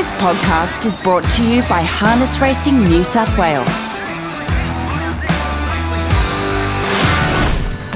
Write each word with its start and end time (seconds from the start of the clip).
This 0.00 0.12
podcast 0.12 0.86
is 0.86 0.96
brought 0.96 1.28
to 1.32 1.44
you 1.46 1.60
by 1.68 1.82
Harness 1.82 2.40
Racing 2.40 2.84
New 2.84 3.04
South 3.04 3.36
Wales. 3.36 3.68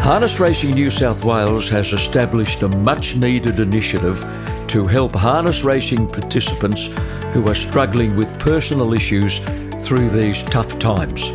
Harness 0.02 0.38
Racing 0.38 0.74
New 0.74 0.90
South 0.90 1.24
Wales 1.24 1.70
has 1.70 1.94
established 1.94 2.62
a 2.62 2.68
much 2.68 3.16
needed 3.16 3.58
initiative 3.58 4.20
to 4.68 4.86
help 4.86 5.14
harness 5.14 5.64
racing 5.64 6.06
participants 6.06 6.88
who 7.32 7.48
are 7.48 7.54
struggling 7.54 8.16
with 8.16 8.38
personal 8.38 8.92
issues 8.92 9.38
through 9.78 10.10
these 10.10 10.42
tough 10.42 10.78
times. 10.78 11.30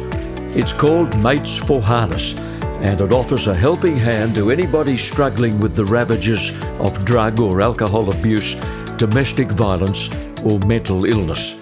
It's 0.55 0.71
called 0.71 1.17
Mates 1.23 1.57
for 1.57 1.81
Harness 1.81 2.35
and 2.83 3.01
it 3.01 3.11
offers 3.11 3.47
a 3.47 3.55
helping 3.55 3.97
hand 3.97 4.35
to 4.35 4.51
anybody 4.51 4.99
struggling 4.99 5.59
with 5.59 5.75
the 5.75 5.85
ravages 5.85 6.53
of 6.77 7.03
drug 7.05 7.39
or 7.39 7.59
alcohol 7.59 8.11
abuse, 8.11 8.53
domestic 8.97 9.49
violence, 9.49 10.09
or 10.43 10.59
mental 10.59 11.05
illness. 11.05 11.55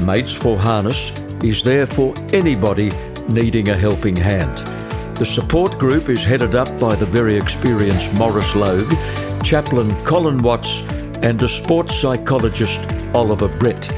Mates 0.00 0.34
for 0.34 0.56
Harness 0.56 1.10
is 1.42 1.62
there 1.62 1.86
for 1.86 2.14
anybody 2.32 2.92
needing 3.28 3.68
a 3.68 3.76
helping 3.76 4.16
hand. 4.16 4.58
The 5.16 5.26
support 5.26 5.78
group 5.78 6.08
is 6.08 6.24
headed 6.24 6.54
up 6.54 6.68
by 6.78 6.94
the 6.94 7.06
very 7.06 7.36
experienced 7.36 8.14
Morris 8.14 8.54
Logue, 8.54 8.92
chaplain 9.42 9.94
Colin 10.04 10.42
Watts, 10.42 10.82
and 11.22 11.42
a 11.42 11.48
sports 11.48 11.96
psychologist 11.96 12.80
Oliver 13.14 13.48
Brett. 13.48 13.90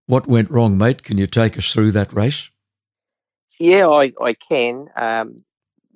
What 0.08 0.28
went 0.28 0.52
wrong, 0.52 0.78
mate? 0.78 1.04
Can 1.04 1.18
you 1.18 1.26
take 1.26 1.58
us 1.58 1.72
through 1.72 1.92
that 1.94 2.14
race? 2.14 2.50
Yeah, 3.60 3.88
I, 3.88 4.12
I 4.22 4.34
can. 4.34 4.88
Um, 4.96 5.44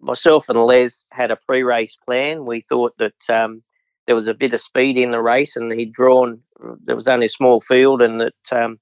myself 0.01 0.50
and 0.50 0.59
Les 0.59 1.03
had 1.11 1.31
a 1.31 1.35
pre 1.35 1.63
race 1.63 1.97
plan. 2.06 2.45
We 2.45 2.61
thought 2.61 2.94
that 2.97 3.29
um, 3.29 3.61
there 4.07 4.16
was 4.16 4.28
a 4.28 4.33
bit 4.33 4.53
of 4.53 4.61
speed 4.61 4.97
in 4.97 5.11
the 5.11 5.22
race 5.22 5.56
and 5.56 5.72
he'd 5.72 5.94
drawn, 5.94 6.41
there 6.83 6.95
was 6.95 7.07
only 7.07 7.28
a 7.28 7.29
small 7.29 7.61
field 7.61 8.01
and 8.01 8.19
that 8.19 8.51
um, 8.51 8.79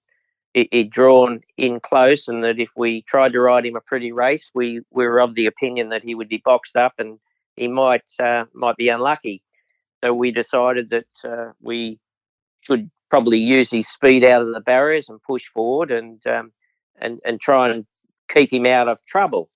he'd 0.53 0.89
drawn 0.89 1.41
in 1.57 1.79
close 1.79 2.27
and 2.27 2.43
that 2.43 2.59
if 2.59 2.71
we 2.77 3.01
tried 3.01 3.33
to 3.33 3.41
ride 3.41 3.65
him 3.65 3.75
a 3.75 3.81
pretty 3.81 4.11
race, 4.11 4.49
we, 4.53 4.81
we 4.91 5.05
were 5.05 5.19
of 5.19 5.35
the 5.35 5.45
opinion 5.45 5.89
that 5.89 6.03
he 6.03 6.15
would 6.15 6.29
be 6.29 6.41
boxed 6.45 6.77
up 6.77 6.93
and 6.97 7.19
he 7.57 7.67
might 7.67 8.09
uh, 8.19 8.45
might 8.53 8.77
be 8.77 8.87
unlucky. 8.87 9.41
So 10.03 10.13
we 10.13 10.31
decided 10.31 10.89
that 10.89 11.07
uh, 11.25 11.51
we 11.61 11.99
should 12.61 12.89
probably 13.09 13.37
use 13.37 13.71
his 13.71 13.87
speed 13.87 14.23
out 14.23 14.41
of 14.41 14.53
the 14.53 14.61
barriers 14.61 15.09
and 15.09 15.21
push 15.21 15.45
forward 15.47 15.91
and 15.91 16.25
um, 16.27 16.51
and 16.99 17.19
and 17.25 17.39
try 17.39 17.69
and 17.69 17.85
keep 18.29 18.51
him 18.51 18.65
out 18.65 18.87
of 18.87 18.99
trouble. 19.05 19.49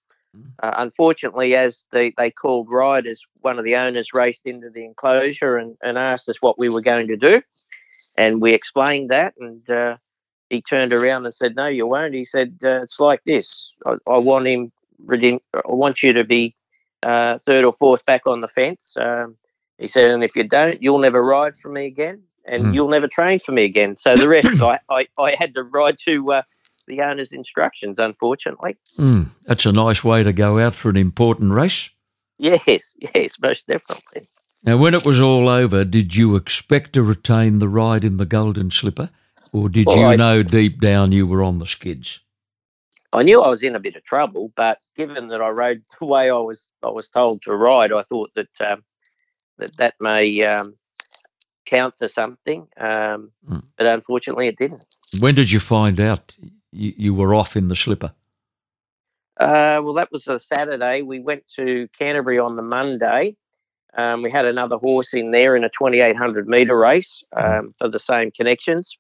Uh, 0.64 0.74
unfortunately, 0.78 1.56
as 1.56 1.88
they, 1.92 2.14
they 2.18 2.32
called 2.32 2.70
riders, 2.70 3.26
one 3.42 3.60
of 3.60 3.66
the 3.66 3.76
owners 3.76 4.14
raced 4.14 4.46
into 4.46 4.70
the 4.70 4.86
enclosure 4.86 5.58
and, 5.58 5.76
and 5.84 5.98
asked 5.98 6.30
us 6.30 6.42
what 6.42 6.58
we 6.58 6.70
were 6.70 6.82
going 6.82 7.08
to 7.08 7.18
do. 7.18 7.42
And 8.18 8.42
we 8.42 8.54
explained 8.54 9.10
that, 9.10 9.34
and 9.40 9.70
uh, 9.70 9.98
he 10.50 10.62
turned 10.62 10.94
around 10.94 11.26
and 11.26 11.34
said, 11.34 11.56
"No, 11.56 11.68
you 11.68 11.86
won't." 11.86 12.14
He 12.14 12.26
said, 12.26 12.58
uh, 12.64 12.82
"It's 12.82 13.00
like 13.00 13.24
this. 13.26 13.72
I, 13.86 13.96
I 14.08 14.18
want 14.18 14.48
him. 14.48 14.72
I 15.10 15.62
want 15.66 16.04
you 16.04 16.14
to 16.14 16.24
be 16.24 16.56
uh, 17.04 17.38
third 17.38 17.66
or 17.66 17.74
fourth 17.74 18.06
back 18.06 18.26
on 18.26 18.42
the 18.42 18.48
fence." 18.48 18.96
Um, 18.98 19.36
he 19.78 19.88
said, 19.88 20.12
"And 20.12 20.24
if 20.24 20.36
you 20.36 20.44
don't, 20.46 20.82
you'll 20.82 21.00
never 21.00 21.24
ride 21.24 21.56
for 21.56 21.70
me 21.70 21.88
again, 21.88 22.24
and 22.46 22.66
Mm. 22.66 22.74
you'll 22.74 22.90
never 22.90 23.08
train 23.08 23.40
for 23.40 23.52
me 23.52 23.64
again." 23.66 23.96
So 23.96 24.16
the 24.16 24.28
rest, 24.28 24.50
I, 24.62 24.80
I, 24.90 25.08
I 25.18 25.36
had 25.36 25.54
to 25.56 25.64
ride 25.64 25.98
to 26.06 26.34
uh, 26.34 26.42
the 26.88 27.02
owner's 27.02 27.32
instructions. 27.32 28.00
Unfortunately, 28.00 28.76
Mm, 28.98 29.30
that's 29.46 29.66
a 29.66 29.72
nice 29.72 30.04
way 30.04 30.24
to 30.24 30.34
go 30.34 30.60
out 30.60 30.76
for 30.76 30.90
an 30.90 30.98
important 30.98 31.52
race. 31.54 31.90
yes, 32.38 32.96
yes, 33.16 33.38
most 33.42 33.68
definitely. 33.68 34.28
Now, 34.64 34.78
when 34.78 34.94
it 34.94 35.04
was 35.06 35.20
all 35.20 35.50
over, 35.50 35.84
did 35.84 36.16
you 36.16 36.36
expect 36.36 36.94
to 36.94 37.02
retain 37.02 37.58
the 37.60 37.68
ride 37.70 38.04
in 38.04 38.18
the 38.18 38.28
Golden 38.28 38.70
Slipper, 38.70 39.10
or 39.52 39.70
did 39.70 39.88
Well, 39.88 39.98
you 39.98 40.06
I- 40.06 40.16
know 40.16 40.44
deep 40.44 40.80
down 40.80 41.12
you 41.12 41.26
were 41.26 41.42
on 41.44 41.58
the 41.58 41.66
skids? 41.66 42.20
I 43.14 43.24
knew 43.24 43.42
I 43.42 43.50
was 43.50 43.62
in 43.64 43.76
a 43.76 43.80
bit 43.80 43.96
of 43.98 44.04
trouble, 44.06 44.52
but 44.56 44.78
given 44.96 45.28
that 45.30 45.42
I 45.42 45.50
rode 45.50 45.82
the 46.00 46.06
way 46.06 46.30
I 46.30 46.38
was 46.38 46.70
I 46.84 46.90
was 46.90 47.10
told 47.10 47.42
to 47.44 47.56
ride, 47.56 47.92
I 47.92 48.04
thought 48.04 48.32
that 48.36 48.50
um, 48.62 48.84
that 49.58 49.76
that 49.78 49.96
may 50.00 50.44
um, 50.44 50.76
count 51.66 51.96
for 51.96 52.08
something. 52.08 52.68
Um, 52.78 53.32
Mm. 53.50 53.64
But 53.78 53.88
unfortunately, 53.88 54.48
it 54.48 54.58
didn't. 54.58 54.86
When 55.20 55.36
did 55.36 55.52
you 55.52 55.60
find 55.60 56.00
out 56.00 56.38
you, 56.72 56.94
you 56.96 57.14
were 57.14 57.34
off 57.34 57.56
in 57.56 57.68
the 57.68 57.76
slipper? 57.76 58.14
Uh, 59.40 59.82
well, 59.84 59.94
that 59.94 60.12
was 60.12 60.28
a 60.28 60.40
Saturday. 60.40 61.02
We 61.02 61.20
went 61.20 61.48
to 61.56 61.88
Canterbury 61.98 62.38
on 62.38 62.56
the 62.56 62.62
Monday. 62.62 63.36
Um, 63.98 64.22
we 64.22 64.32
had 64.32 64.46
another 64.46 64.78
horse 64.78 65.14
in 65.14 65.32
there 65.32 65.56
in 65.56 65.64
a 65.64 65.70
2800 65.70 66.48
metre 66.48 66.78
race 66.78 67.24
um, 67.36 67.74
for 67.78 67.90
the 67.90 68.00
same 68.00 68.32
connections. 68.32 68.98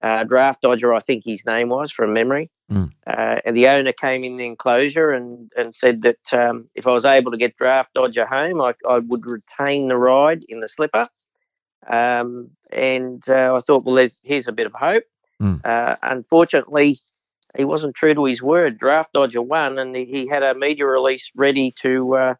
Uh, 0.00 0.24
Draft 0.24 0.62
Dodger, 0.62 0.94
I 0.94 1.00
think 1.00 1.24
his 1.24 1.44
name 1.46 1.68
was 1.68 1.92
from 1.92 2.12
memory. 2.12 2.48
Mm. 2.70 2.92
Uh, 3.06 3.36
and 3.44 3.56
the 3.56 3.68
owner 3.68 3.92
came 3.92 4.24
in 4.24 4.36
the 4.36 4.46
enclosure 4.46 5.10
and, 5.10 5.50
and 5.56 5.74
said 5.74 6.02
that 6.02 6.32
um, 6.32 6.68
if 6.74 6.86
I 6.86 6.92
was 6.92 7.04
able 7.04 7.30
to 7.30 7.36
get 7.36 7.56
Draft 7.56 7.94
Dodger 7.94 8.26
home, 8.26 8.60
I, 8.60 8.74
I 8.88 8.98
would 8.98 9.26
retain 9.26 9.88
the 9.88 9.96
ride 9.96 10.44
in 10.48 10.60
the 10.60 10.68
slipper. 10.68 11.04
Um, 11.86 12.50
and 12.70 13.22
uh, 13.28 13.54
I 13.56 13.60
thought, 13.60 13.84
well, 13.84 13.96
there's, 13.96 14.20
here's 14.24 14.48
a 14.48 14.52
bit 14.52 14.66
of 14.66 14.72
hope. 14.72 15.04
Mm. 15.40 15.64
Uh, 15.64 15.96
unfortunately, 16.02 16.98
he 17.56 17.64
wasn't 17.64 17.94
true 17.94 18.14
to 18.14 18.24
his 18.24 18.42
word. 18.42 18.78
Draft 18.78 19.12
Dodger 19.12 19.42
won, 19.42 19.78
and 19.78 19.94
he, 19.94 20.04
he 20.04 20.26
had 20.26 20.42
a 20.42 20.54
media 20.54 20.86
release 20.86 21.30
ready 21.34 21.74
to 21.80 22.14
uh, 22.16 22.34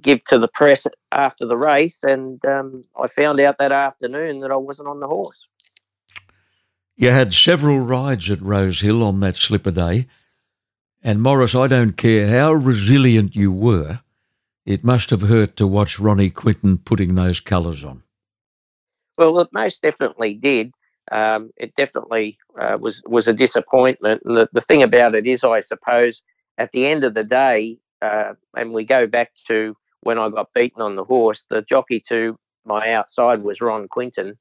give 0.00 0.22
to 0.24 0.38
the 0.38 0.48
press 0.48 0.86
after 1.12 1.46
the 1.46 1.56
race. 1.56 2.02
And 2.02 2.44
um, 2.46 2.82
I 3.00 3.08
found 3.08 3.40
out 3.40 3.58
that 3.58 3.72
afternoon 3.72 4.40
that 4.40 4.52
I 4.52 4.58
wasn't 4.58 4.88
on 4.88 5.00
the 5.00 5.08
horse. 5.08 5.46
You 6.96 7.10
had 7.10 7.34
several 7.34 7.80
rides 7.80 8.30
at 8.30 8.40
Rose 8.40 8.80
Hill 8.80 9.02
on 9.02 9.20
that 9.20 9.36
slipper 9.36 9.70
day. 9.70 10.06
And 11.02 11.22
Morris, 11.22 11.54
I 11.54 11.66
don't 11.66 11.96
care 11.96 12.28
how 12.28 12.52
resilient 12.52 13.36
you 13.36 13.52
were, 13.52 14.00
it 14.64 14.82
must 14.82 15.10
have 15.10 15.22
hurt 15.22 15.56
to 15.56 15.66
watch 15.66 16.00
Ronnie 16.00 16.30
Quinton 16.30 16.78
putting 16.78 17.14
those 17.14 17.38
colours 17.38 17.84
on. 17.84 18.02
Well, 19.18 19.40
it 19.40 19.48
most 19.52 19.82
definitely 19.82 20.34
did. 20.34 20.72
Um, 21.12 21.50
it 21.56 21.74
definitely 21.76 22.38
uh, 22.60 22.78
was 22.80 23.02
was 23.06 23.28
a 23.28 23.32
disappointment. 23.32 24.22
And 24.24 24.36
the, 24.36 24.48
the 24.52 24.60
thing 24.60 24.82
about 24.82 25.14
it 25.14 25.26
is, 25.26 25.44
I 25.44 25.60
suppose, 25.60 26.22
at 26.58 26.72
the 26.72 26.86
end 26.86 27.04
of 27.04 27.14
the 27.14 27.24
day, 27.24 27.78
uh, 28.02 28.34
and 28.56 28.72
we 28.72 28.84
go 28.84 29.06
back 29.06 29.32
to 29.46 29.76
when 30.00 30.18
I 30.18 30.28
got 30.28 30.52
beaten 30.54 30.82
on 30.82 30.96
the 30.96 31.04
horse, 31.04 31.46
the 31.48 31.62
jockey 31.62 32.00
to 32.08 32.38
my 32.64 32.92
outside 32.92 33.42
was 33.42 33.60
Ron 33.60 33.86
Quinton. 33.88 34.34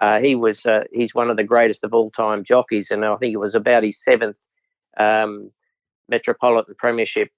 Uh, 0.00 0.18
he 0.20 0.34
was 0.34 0.66
uh, 0.66 0.84
he's 0.92 1.14
one 1.14 1.30
of 1.30 1.36
the 1.36 1.44
greatest 1.44 1.84
of 1.84 1.94
all 1.94 2.10
time 2.10 2.44
jockeys, 2.44 2.90
and 2.90 3.04
I 3.04 3.16
think 3.16 3.32
it 3.34 3.38
was 3.38 3.54
about 3.54 3.82
his 3.84 4.02
seventh 4.02 4.38
um, 4.98 5.50
Metropolitan 6.08 6.74
Premiership 6.78 7.30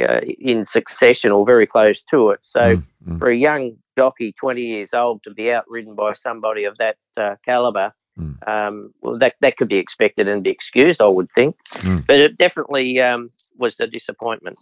uh, 0.00 0.20
in 0.22 0.64
succession, 0.64 1.32
or 1.32 1.44
very 1.46 1.66
close 1.66 2.02
to 2.10 2.30
it. 2.30 2.40
So 2.42 2.76
Mm, 2.76 2.82
mm. 3.06 3.18
for 3.18 3.28
a 3.28 3.36
young 3.36 3.76
jockey, 3.98 4.32
20 4.32 4.60
years 4.60 4.94
old, 4.94 5.22
to 5.24 5.30
be 5.34 5.50
outridden 5.50 5.94
by 5.94 6.12
somebody 6.12 6.64
of 6.64 6.76
that 6.78 6.96
uh, 7.16 7.36
caliber, 7.44 7.92
Mm. 8.18 8.48
Um, 8.48 8.94
well, 9.00 9.18
that 9.18 9.34
that 9.40 9.56
could 9.56 9.68
be 9.68 9.76
expected 9.76 10.26
and 10.28 10.42
be 10.42 10.50
excused, 10.50 11.00
I 11.00 11.06
would 11.06 11.30
think. 11.34 11.56
Mm. 11.86 12.06
But 12.06 12.16
it 12.16 12.36
definitely 12.36 13.00
um, 13.00 13.28
was 13.56 13.78
a 13.80 13.86
disappointment. 13.86 14.58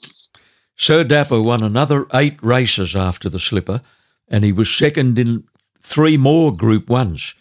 Sir 0.76 1.04
Dapper 1.04 1.40
won 1.40 1.62
another 1.62 2.06
eight 2.12 2.42
races 2.42 2.94
after 2.94 3.30
the 3.30 3.38
slipper, 3.38 3.80
and 4.28 4.44
he 4.44 4.52
was 4.52 4.74
second 4.74 5.18
in 5.18 5.44
three 5.80 6.18
more 6.18 6.52
Group 6.52 6.90
Ones. 6.90 7.34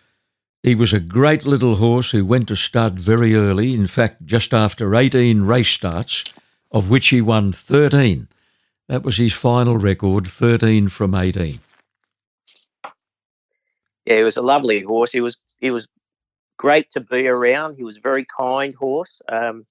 He 0.64 0.74
was 0.74 0.94
a 0.94 1.00
great 1.00 1.46
little 1.46 1.76
horse 1.76 2.12
who 2.12 2.26
went 2.26 2.48
to 2.48 2.56
stud 2.56 3.00
very 3.00 3.36
early, 3.36 3.76
in 3.76 3.88
fact, 3.88 4.26
just 4.26 4.54
after 4.54 4.96
18 4.96 5.42
race 5.44 5.70
starts, 5.70 6.24
of 6.72 6.90
which 6.90 7.10
he 7.10 7.22
won 7.22 7.52
13. 7.52 8.28
That 8.88 9.04
was 9.04 9.18
his 9.18 9.34
final 9.34 9.78
record, 9.78 10.28
13 10.28 10.88
from 10.88 11.14
18. 11.14 11.60
Yeah, 14.06 14.18
he 14.18 14.24
was 14.24 14.38
a 14.38 14.42
lovely 14.42 14.82
horse. 14.82 15.12
He 15.12 15.22
was 15.22 15.38
he 15.60 15.72
was 15.72 15.88
great 16.58 16.90
to 16.92 17.02
be 17.02 17.28
around. 17.28 17.76
He 17.76 17.84
was 17.84 17.98
a 17.98 18.02
very 18.02 18.26
kind 18.38 18.74
horse, 18.74 19.22
um, 19.30 19.64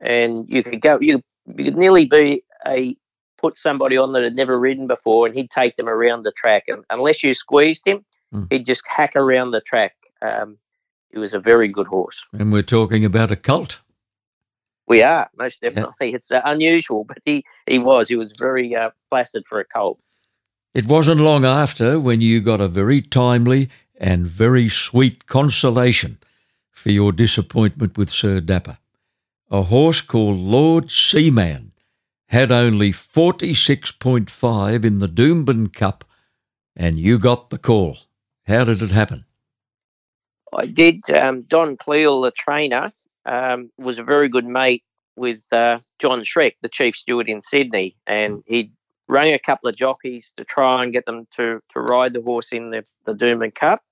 and 0.00 0.48
you 0.48 0.62
could 0.62 0.80
go 0.80 0.98
you, 1.00 1.22
you 1.46 1.64
could 1.64 1.76
nearly 1.76 2.04
be 2.04 2.42
a 2.66 2.96
put 3.42 3.58
somebody 3.58 3.96
on 3.96 4.12
that 4.12 4.22
had 4.22 4.36
never 4.36 4.58
ridden 4.58 4.86
before, 4.86 5.26
and 5.26 5.36
he'd 5.36 5.50
take 5.50 5.76
them 5.76 5.88
around 5.88 6.22
the 6.22 6.32
track. 6.32 6.64
And 6.68 6.84
unless 6.90 7.22
you 7.22 7.34
squeezed 7.34 7.86
him, 7.86 8.04
mm. 8.32 8.46
he'd 8.50 8.64
just 8.64 8.82
hack 8.86 9.16
around 9.16 9.50
the 9.50 9.60
track. 9.60 9.96
Um, 10.22 10.56
he 11.10 11.18
was 11.18 11.34
a 11.34 11.40
very 11.40 11.68
good 11.68 11.88
horse. 11.88 12.16
And 12.32 12.52
we're 12.52 12.62
talking 12.62 13.04
about 13.04 13.30
a 13.30 13.36
colt. 13.36 13.80
We 14.88 15.02
are 15.02 15.28
most 15.38 15.60
definitely. 15.60 16.10
Yeah. 16.10 16.16
It's 16.16 16.30
uh, 16.30 16.40
unusual, 16.44 17.04
but 17.04 17.18
he 17.24 17.44
he 17.66 17.78
was. 17.78 18.08
He 18.08 18.16
was 18.16 18.32
very 18.38 18.74
uh, 18.74 18.90
placid 19.10 19.44
for 19.46 19.60
a 19.60 19.64
colt. 19.64 20.00
It 20.74 20.86
wasn't 20.86 21.20
long 21.20 21.44
after 21.44 22.00
when 22.00 22.22
you 22.22 22.40
got 22.40 22.60
a 22.60 22.66
very 22.66 23.02
timely 23.02 23.68
and 24.00 24.26
very 24.26 24.70
sweet 24.70 25.26
consolation 25.26 26.16
for 26.70 26.90
your 26.90 27.12
disappointment 27.12 27.98
with 27.98 28.08
Sir 28.08 28.40
Dapper. 28.40 28.78
A 29.50 29.64
horse 29.64 30.00
called 30.00 30.38
Lord 30.38 30.90
Seaman 30.90 31.72
had 32.28 32.50
only 32.50 32.90
46.5 32.90 34.84
in 34.84 34.98
the 34.98 35.08
Doomben 35.08 35.70
Cup, 35.74 36.06
and 36.74 36.98
you 36.98 37.18
got 37.18 37.50
the 37.50 37.58
call. 37.58 37.98
How 38.46 38.64
did 38.64 38.80
it 38.80 38.92
happen? 38.92 39.26
I 40.56 40.64
did. 40.64 41.02
Um, 41.10 41.42
Don 41.42 41.76
Cleal, 41.76 42.22
the 42.22 42.30
trainer, 42.30 42.94
um, 43.26 43.70
was 43.76 43.98
a 43.98 44.04
very 44.04 44.30
good 44.30 44.46
mate 44.46 44.84
with 45.16 45.44
uh, 45.52 45.80
John 45.98 46.22
Schreck, 46.22 46.54
the 46.62 46.70
chief 46.70 46.96
steward 46.96 47.28
in 47.28 47.42
Sydney, 47.42 47.94
and 48.06 48.42
he 48.46 48.70
rang 49.12 49.34
a 49.34 49.38
couple 49.38 49.68
of 49.68 49.76
jockeys 49.76 50.32
to 50.36 50.44
try 50.44 50.82
and 50.82 50.92
get 50.92 51.04
them 51.04 51.26
to, 51.36 51.60
to 51.72 51.80
ride 51.80 52.14
the 52.14 52.22
horse 52.22 52.50
in 52.50 52.70
the, 52.70 52.82
the 53.04 53.12
Doomben 53.12 53.54
Cup, 53.54 53.82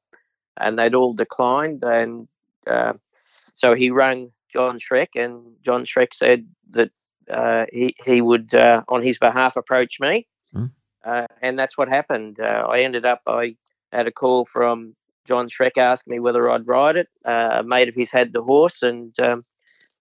and 0.57 0.79
they'd 0.79 0.95
all 0.95 1.13
declined. 1.13 1.83
And 1.83 2.27
uh, 2.67 2.95
so 3.55 3.75
he 3.75 3.91
rang 3.91 4.33
John 4.53 4.79
Schreck, 4.79 5.09
and 5.15 5.43
John 5.65 5.85
Schreck 5.85 6.15
said 6.15 6.47
that 6.71 6.91
uh, 7.31 7.67
he, 7.73 7.95
he 8.05 8.21
would, 8.21 8.55
uh, 8.55 8.83
on 8.89 9.03
his 9.03 9.19
behalf, 9.19 9.57
approach 9.57 10.01
me. 10.01 10.27
Mm. 10.55 11.27
and 11.41 11.59
that's 11.59 11.79
what 11.79 11.89
happened. 11.89 12.41
Uh, 12.41 12.67
I 12.69 12.81
ended 12.81 13.05
up, 13.05 13.21
I 13.27 13.57
had 13.93 14.09
a 14.09 14.13
call 14.13 14.45
from 14.45 14.97
John 15.27 15.49
Schreck 15.49 15.79
asking 15.79 16.11
me 16.11 16.19
whether 16.19 16.51
I'd 16.51 16.67
ride 16.67 16.97
it. 16.97 17.09
Uh, 17.25 17.59
a 17.61 17.63
mate 17.63 17.89
of 17.89 17.95
his 17.95 18.11
had 18.11 18.33
the 18.33 18.43
horse, 18.43 18.83
and 18.83 19.19
um, 19.21 19.45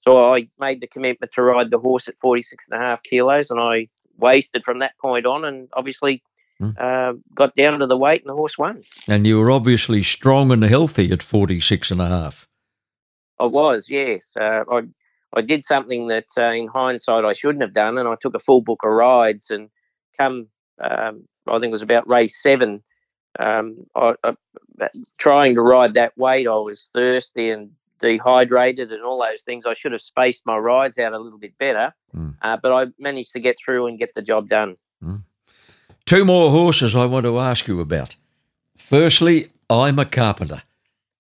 so 0.07 0.33
I 0.33 0.47
made 0.59 0.81
the 0.81 0.87
commitment 0.87 1.31
to 1.33 1.43
ride 1.43 1.69
the 1.69 1.77
horse 1.77 2.07
at 2.07 2.17
46 2.17 2.67
and 2.69 2.81
a 2.81 2.83
half 2.83 3.03
kilos, 3.03 3.51
and 3.51 3.59
I 3.59 3.87
wasted 4.19 4.63
from 4.63 4.79
that 4.79 4.97
point 4.97 5.25
on, 5.25 5.45
and 5.45 5.69
obviously 5.73 6.21
mm. 6.61 6.77
uh, 6.79 7.17
got 7.33 7.55
down 7.55 7.79
to 7.79 7.87
the 7.87 7.97
weight, 7.97 8.21
and 8.21 8.29
the 8.29 8.35
horse 8.35 8.57
won. 8.57 8.81
And 9.07 9.25
you 9.25 9.39
were 9.39 9.51
obviously 9.51 10.03
strong 10.03 10.51
and 10.51 10.63
healthy 10.63 11.11
at 11.11 11.23
46 11.23 11.91
and 11.91 12.01
a 12.01 12.07
half. 12.07 12.47
I 13.39 13.45
was, 13.45 13.89
yes. 13.89 14.33
Uh, 14.39 14.63
I 14.69 14.81
I 15.33 15.41
did 15.41 15.63
something 15.63 16.07
that, 16.07 16.25
uh, 16.37 16.51
in 16.51 16.67
hindsight, 16.67 17.23
I 17.23 17.33
shouldn't 17.33 17.61
have 17.61 17.73
done, 17.73 17.97
and 17.97 18.07
I 18.07 18.15
took 18.19 18.35
a 18.35 18.39
full 18.39 18.61
book 18.61 18.79
of 18.83 18.91
rides, 18.91 19.51
and 19.51 19.69
come, 20.17 20.47
um, 20.81 21.27
I 21.47 21.53
think 21.53 21.65
it 21.65 21.71
was 21.71 21.81
about 21.81 22.07
race 22.07 22.41
seven. 22.41 22.81
Um, 23.37 23.85
I, 23.95 24.15
I, 24.23 24.33
trying 25.19 25.55
to 25.55 25.61
ride 25.61 25.93
that 25.93 26.17
weight, 26.17 26.47
I 26.47 26.55
was 26.55 26.89
thirsty 26.93 27.51
and 27.51 27.71
dehydrated 27.99 28.91
and 28.91 29.03
all 29.03 29.19
those 29.19 29.43
things. 29.43 29.65
I 29.65 29.73
should 29.73 29.91
have 29.91 30.01
spaced 30.01 30.45
my 30.45 30.57
rides 30.57 30.97
out 30.97 31.13
a 31.13 31.19
little 31.19 31.39
bit 31.39 31.57
better, 31.57 31.93
mm. 32.15 32.35
uh, 32.41 32.57
but 32.57 32.71
I 32.71 32.87
managed 32.97 33.33
to 33.33 33.39
get 33.39 33.57
through 33.57 33.87
and 33.87 33.99
get 33.99 34.13
the 34.13 34.21
job 34.21 34.47
done. 34.47 34.77
Mm. 35.03 35.23
Two 36.05 36.25
more 36.25 36.51
horses 36.51 36.95
I 36.95 37.05
want 37.05 37.25
to 37.25 37.39
ask 37.39 37.67
you 37.67 37.79
about. 37.79 38.15
Firstly, 38.77 39.49
I'm 39.69 39.99
a 39.99 40.05
carpenter, 40.05 40.63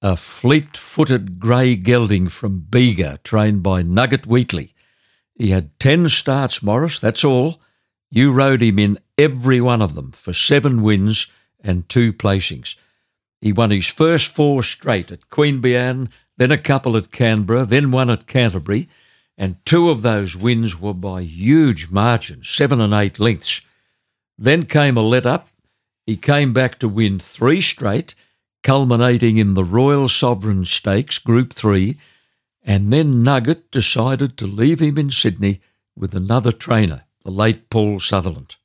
a 0.01 0.15
fleet 0.15 0.75
footed 0.75 1.39
grey 1.39 1.75
gelding 1.75 2.29
from 2.29 2.61
Bega, 2.61 3.19
trained 3.23 3.61
by 3.61 3.83
Nugget 3.83 4.25
Wheatley. 4.25 4.73
He 5.35 5.51
had 5.51 5.79
10 5.79 6.09
starts, 6.09 6.63
Morris, 6.63 6.99
that's 6.99 7.23
all. 7.23 7.61
You 8.09 8.31
rode 8.31 8.63
him 8.63 8.79
in 8.79 8.97
every 9.17 9.61
one 9.61 9.81
of 9.81 9.93
them 9.93 10.11
for 10.11 10.33
seven 10.33 10.81
wins 10.81 11.27
and 11.61 11.87
two 11.87 12.11
placings. 12.11 12.75
He 13.41 13.53
won 13.53 13.71
his 13.71 13.87
first 13.87 14.27
four 14.27 14.63
straight 14.63 15.11
at 15.11 15.29
Queen 15.29 15.61
Queanbeyan, 15.61 16.09
then 16.39 16.51
a 16.51 16.57
couple 16.57 16.95
at 16.95 17.11
Canberra, 17.11 17.65
then 17.65 17.91
one 17.91 18.09
at 18.09 18.25
Canterbury, 18.25 18.87
and 19.37 19.57
two 19.65 19.89
of 19.89 20.03
those 20.03 20.37
wins 20.37 20.79
were 20.79 20.93
by 20.93 21.21
huge 21.21 21.89
margins, 21.89 22.49
seven 22.49 22.79
and 22.79 22.93
eight 22.93 23.19
lengths. 23.19 23.59
Then 24.37 24.65
came 24.65 24.95
a 24.95 25.01
let 25.01 25.25
up. 25.25 25.49
He 26.05 26.15
came 26.15 26.53
back 26.53 26.79
to 26.79 26.87
win 26.87 27.19
three 27.19 27.59
straight, 27.59 28.15
culminating 28.63 29.37
in 29.37 29.53
the 29.53 29.65
Royal 29.65 30.07
Sovereign 30.07 30.63
Stakes, 30.63 31.17
Group 31.17 31.51
3, 31.51 31.97
and 32.63 32.93
then 32.93 33.21
Nugget 33.21 33.69
decided 33.69 34.37
to 34.37 34.47
leave 34.47 34.79
him 34.79 34.97
in 34.97 35.11
Sydney 35.11 35.59
with 35.93 36.15
another 36.15 36.53
trainer, 36.53 37.03
the 37.25 37.31
late 37.31 37.69
Paul 37.69 37.99
Sutherland. 37.99 38.55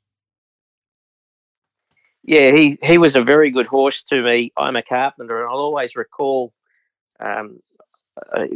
Yeah, 2.22 2.52
he, 2.52 2.78
he 2.84 2.98
was 2.98 3.16
a 3.16 3.22
very 3.22 3.50
good 3.50 3.66
horse 3.66 4.04
to 4.04 4.22
me. 4.22 4.52
I'm 4.56 4.76
a 4.76 4.82
carpenter, 4.82 5.42
and 5.42 5.50
I'll 5.50 5.58
always 5.58 5.96
recall 5.96 6.52
um, 7.20 7.58
uh, 8.32 8.46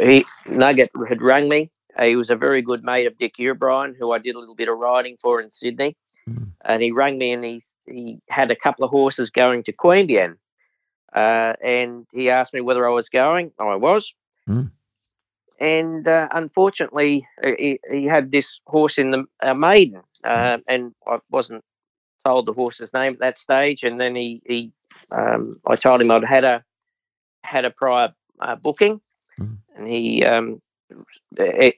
he 0.00 0.24
Nugget 0.46 0.90
had 1.08 1.22
rung 1.22 1.48
me. 1.48 1.70
he 2.00 2.16
was 2.16 2.30
a 2.30 2.36
very 2.36 2.62
good 2.62 2.82
mate 2.82 3.06
of 3.06 3.18
Dick 3.18 3.34
Urbine, 3.40 3.94
who 3.98 4.12
I 4.12 4.18
did 4.18 4.34
a 4.34 4.38
little 4.38 4.54
bit 4.54 4.68
of 4.68 4.78
riding 4.78 5.16
for 5.20 5.40
in 5.40 5.50
Sydney. 5.50 5.96
Mm. 6.28 6.48
And 6.64 6.82
he 6.82 6.90
rang 6.90 7.18
me, 7.18 7.32
and 7.32 7.44
he 7.44 7.62
he 7.86 8.18
had 8.28 8.50
a 8.50 8.56
couple 8.56 8.84
of 8.84 8.90
horses 8.90 9.30
going 9.30 9.62
to 9.64 9.72
Queanbeyan, 9.72 10.36
uh, 11.14 11.52
and 11.62 12.06
he 12.12 12.30
asked 12.30 12.54
me 12.54 12.62
whether 12.62 12.88
I 12.88 12.92
was 12.92 13.08
going. 13.08 13.52
I 13.58 13.76
was. 13.76 14.12
Mm. 14.48 14.70
And 15.60 16.08
uh, 16.08 16.28
unfortunately, 16.32 17.26
he, 17.44 17.78
he, 17.90 18.04
had 18.06 18.32
this 18.32 18.58
horse 18.66 18.98
in 18.98 19.12
the 19.12 19.24
uh, 19.40 19.54
maiden, 19.54 20.02
uh, 20.24 20.58
and 20.66 20.92
I 21.06 21.18
wasn't 21.30 21.62
told 22.24 22.46
the 22.46 22.52
horse's 22.52 22.92
name 22.92 23.12
at 23.12 23.18
that 23.20 23.38
stage, 23.38 23.84
and 23.84 24.00
then 24.00 24.16
he 24.16 24.42
he 24.46 24.72
um, 25.12 25.60
I 25.66 25.76
told 25.76 26.00
him 26.00 26.10
I'd 26.10 26.24
had 26.24 26.44
a 26.44 26.64
had 27.44 27.64
a 27.64 27.70
prior 27.70 28.12
uh, 28.40 28.56
booking, 28.56 29.00
mm. 29.40 29.56
and 29.76 29.86
he 29.86 30.24
um, 30.24 30.60
it 31.36 31.76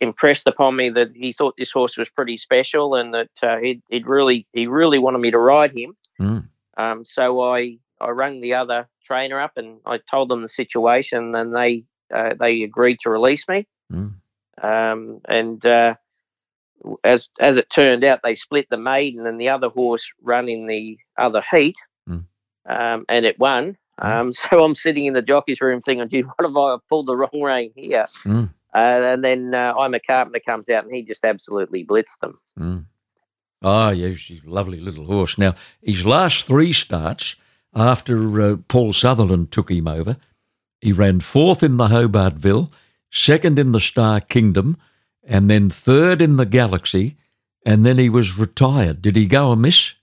impressed 0.00 0.46
upon 0.46 0.76
me 0.76 0.90
that 0.90 1.10
he 1.10 1.32
thought 1.32 1.56
this 1.58 1.72
horse 1.72 1.96
was 1.96 2.08
pretty 2.08 2.36
special, 2.36 2.94
and 2.94 3.14
that 3.14 3.30
uh, 3.42 3.58
he'd, 3.58 3.82
he'd 3.90 4.06
really 4.06 4.46
he 4.52 4.66
really 4.66 4.98
wanted 4.98 5.20
me 5.20 5.30
to 5.30 5.38
ride 5.38 5.72
him. 5.72 5.96
Mm. 6.20 6.48
Um, 6.76 7.04
so 7.04 7.40
I 7.40 7.78
I 8.00 8.10
rang 8.10 8.40
the 8.40 8.54
other 8.54 8.88
trainer 9.04 9.40
up 9.40 9.56
and 9.56 9.80
I 9.86 9.98
told 9.98 10.28
them 10.28 10.42
the 10.42 10.48
situation, 10.48 11.34
and 11.34 11.54
they 11.54 11.84
uh, 12.14 12.34
they 12.38 12.62
agreed 12.62 13.00
to 13.00 13.10
release 13.10 13.48
me. 13.48 13.66
Mm. 13.92 14.14
Um, 14.62 15.20
and 15.26 15.64
uh, 15.64 15.94
as 17.04 17.28
as 17.40 17.56
it 17.56 17.70
turned 17.70 18.04
out, 18.04 18.20
they 18.22 18.34
split 18.34 18.68
the 18.70 18.78
maiden 18.78 19.26
and 19.26 19.40
the 19.40 19.48
other 19.48 19.68
horse 19.68 20.10
run 20.22 20.48
in 20.48 20.66
the 20.66 20.98
other 21.16 21.42
heat, 21.50 21.76
mm. 22.08 22.24
um, 22.66 23.04
and 23.08 23.26
it 23.26 23.38
won. 23.38 23.76
Um, 23.98 24.32
so 24.32 24.62
I'm 24.62 24.74
sitting 24.74 25.06
in 25.06 25.14
the 25.14 25.22
jockey's 25.22 25.60
room 25.60 25.80
thinking, 25.80 26.08
"Gee, 26.08 26.22
what 26.22 26.40
have 26.42 26.56
I 26.56 26.76
pulled 26.88 27.06
the 27.06 27.16
wrong 27.16 27.40
rein 27.40 27.72
here?" 27.74 28.06
Mm. 28.24 28.50
Uh, 28.74 28.78
and 28.78 29.24
then 29.24 29.54
uh, 29.54 29.74
I'm 29.78 29.94
a 29.94 30.00
carpenter 30.00 30.40
comes 30.40 30.68
out 30.68 30.84
and 30.84 30.92
he 30.92 31.02
just 31.02 31.24
absolutely 31.24 31.84
blitzed 31.84 32.18
them. 32.20 32.34
Mm. 32.58 32.84
Oh, 33.62 33.88
yeah, 33.88 34.12
she's 34.12 34.44
a 34.44 34.50
lovely 34.50 34.78
little 34.78 35.06
horse. 35.06 35.38
Now 35.38 35.54
his 35.82 36.04
last 36.04 36.46
three 36.46 36.72
starts 36.72 37.34
after 37.74 38.40
uh, 38.40 38.56
Paul 38.68 38.92
Sutherland 38.92 39.50
took 39.50 39.70
him 39.70 39.88
over, 39.88 40.16
he 40.80 40.92
ran 40.92 41.20
fourth 41.20 41.62
in 41.62 41.76
the 41.76 41.88
Hobartville, 41.88 42.72
second 43.10 43.58
in 43.58 43.72
the 43.72 43.80
Star 43.80 44.20
Kingdom, 44.20 44.76
and 45.24 45.50
then 45.50 45.70
third 45.70 46.22
in 46.22 46.36
the 46.36 46.46
Galaxy, 46.46 47.16
and 47.66 47.84
then 47.84 47.98
he 47.98 48.08
was 48.08 48.38
retired. 48.38 49.02
Did 49.02 49.16
he 49.16 49.26
go 49.26 49.52
amiss? 49.52 49.94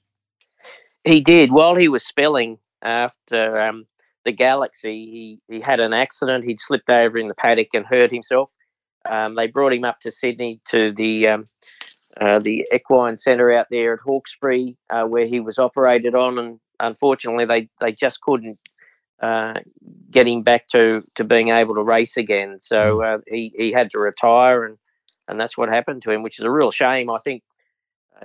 He 1.03 1.21
did. 1.21 1.51
While 1.51 1.75
he 1.75 1.87
was 1.87 2.05
spelling 2.05 2.59
after 2.82 3.60
um, 3.60 3.86
the 4.24 4.32
Galaxy, 4.32 5.39
he, 5.48 5.53
he 5.53 5.62
had 5.62 5.79
an 5.79 5.94
accident. 5.94 6.46
He'd 6.46 6.60
slipped 6.60 6.89
over 6.89 7.17
in 7.17 7.27
the 7.27 7.36
paddock 7.36 7.70
and 7.74 7.86
hurt 7.86 8.12
himself. 8.12 8.51
Um, 9.10 9.36
they 9.36 9.48
brought 9.48 9.74
him 9.74 9.86
up 9.86 10.00
to 10.01 10.12
Sydney 10.12 10.60
to 10.70 10.91
the 10.91 11.27
um, 11.27 11.48
uh, 12.20 12.39
the 12.39 12.65
equine 12.74 13.17
centre 13.17 13.51
out 13.51 13.67
there 13.70 13.94
at 13.94 14.00
Hawkesbury, 14.00 14.77
uh, 14.89 15.03
where 15.03 15.25
he 15.27 15.39
was 15.39 15.60
operated 15.60 16.15
on, 16.15 16.39
and 16.39 16.60
unfortunately, 16.79 17.46
they 17.46 17.70
they 17.79 17.91
just 17.91 18.22
couldn't 18.22 18.58
uh, 19.22 19.53
getting 20.12 20.44
back 20.44 20.67
to, 20.67 21.03
to 21.15 21.24
being 21.24 21.50
able 21.50 21.75
to 21.75 21.84
race 21.84 22.17
again. 22.17 22.60
So 22.60 23.01
uh, 23.01 23.20
he, 23.27 23.53
he 23.55 23.72
had 23.72 23.91
to 23.91 24.00
retire, 24.00 24.65
and, 24.65 24.77
and 25.27 25.39
that's 25.39 25.58
what 25.58 25.70
happened 25.70 26.03
to 26.03 26.12
him, 26.12 26.22
which 26.24 26.39
is 26.39 26.46
a 26.46 26.51
real 26.51 26.72
shame. 26.72 27.10
I 27.10 27.20
think 27.20 27.44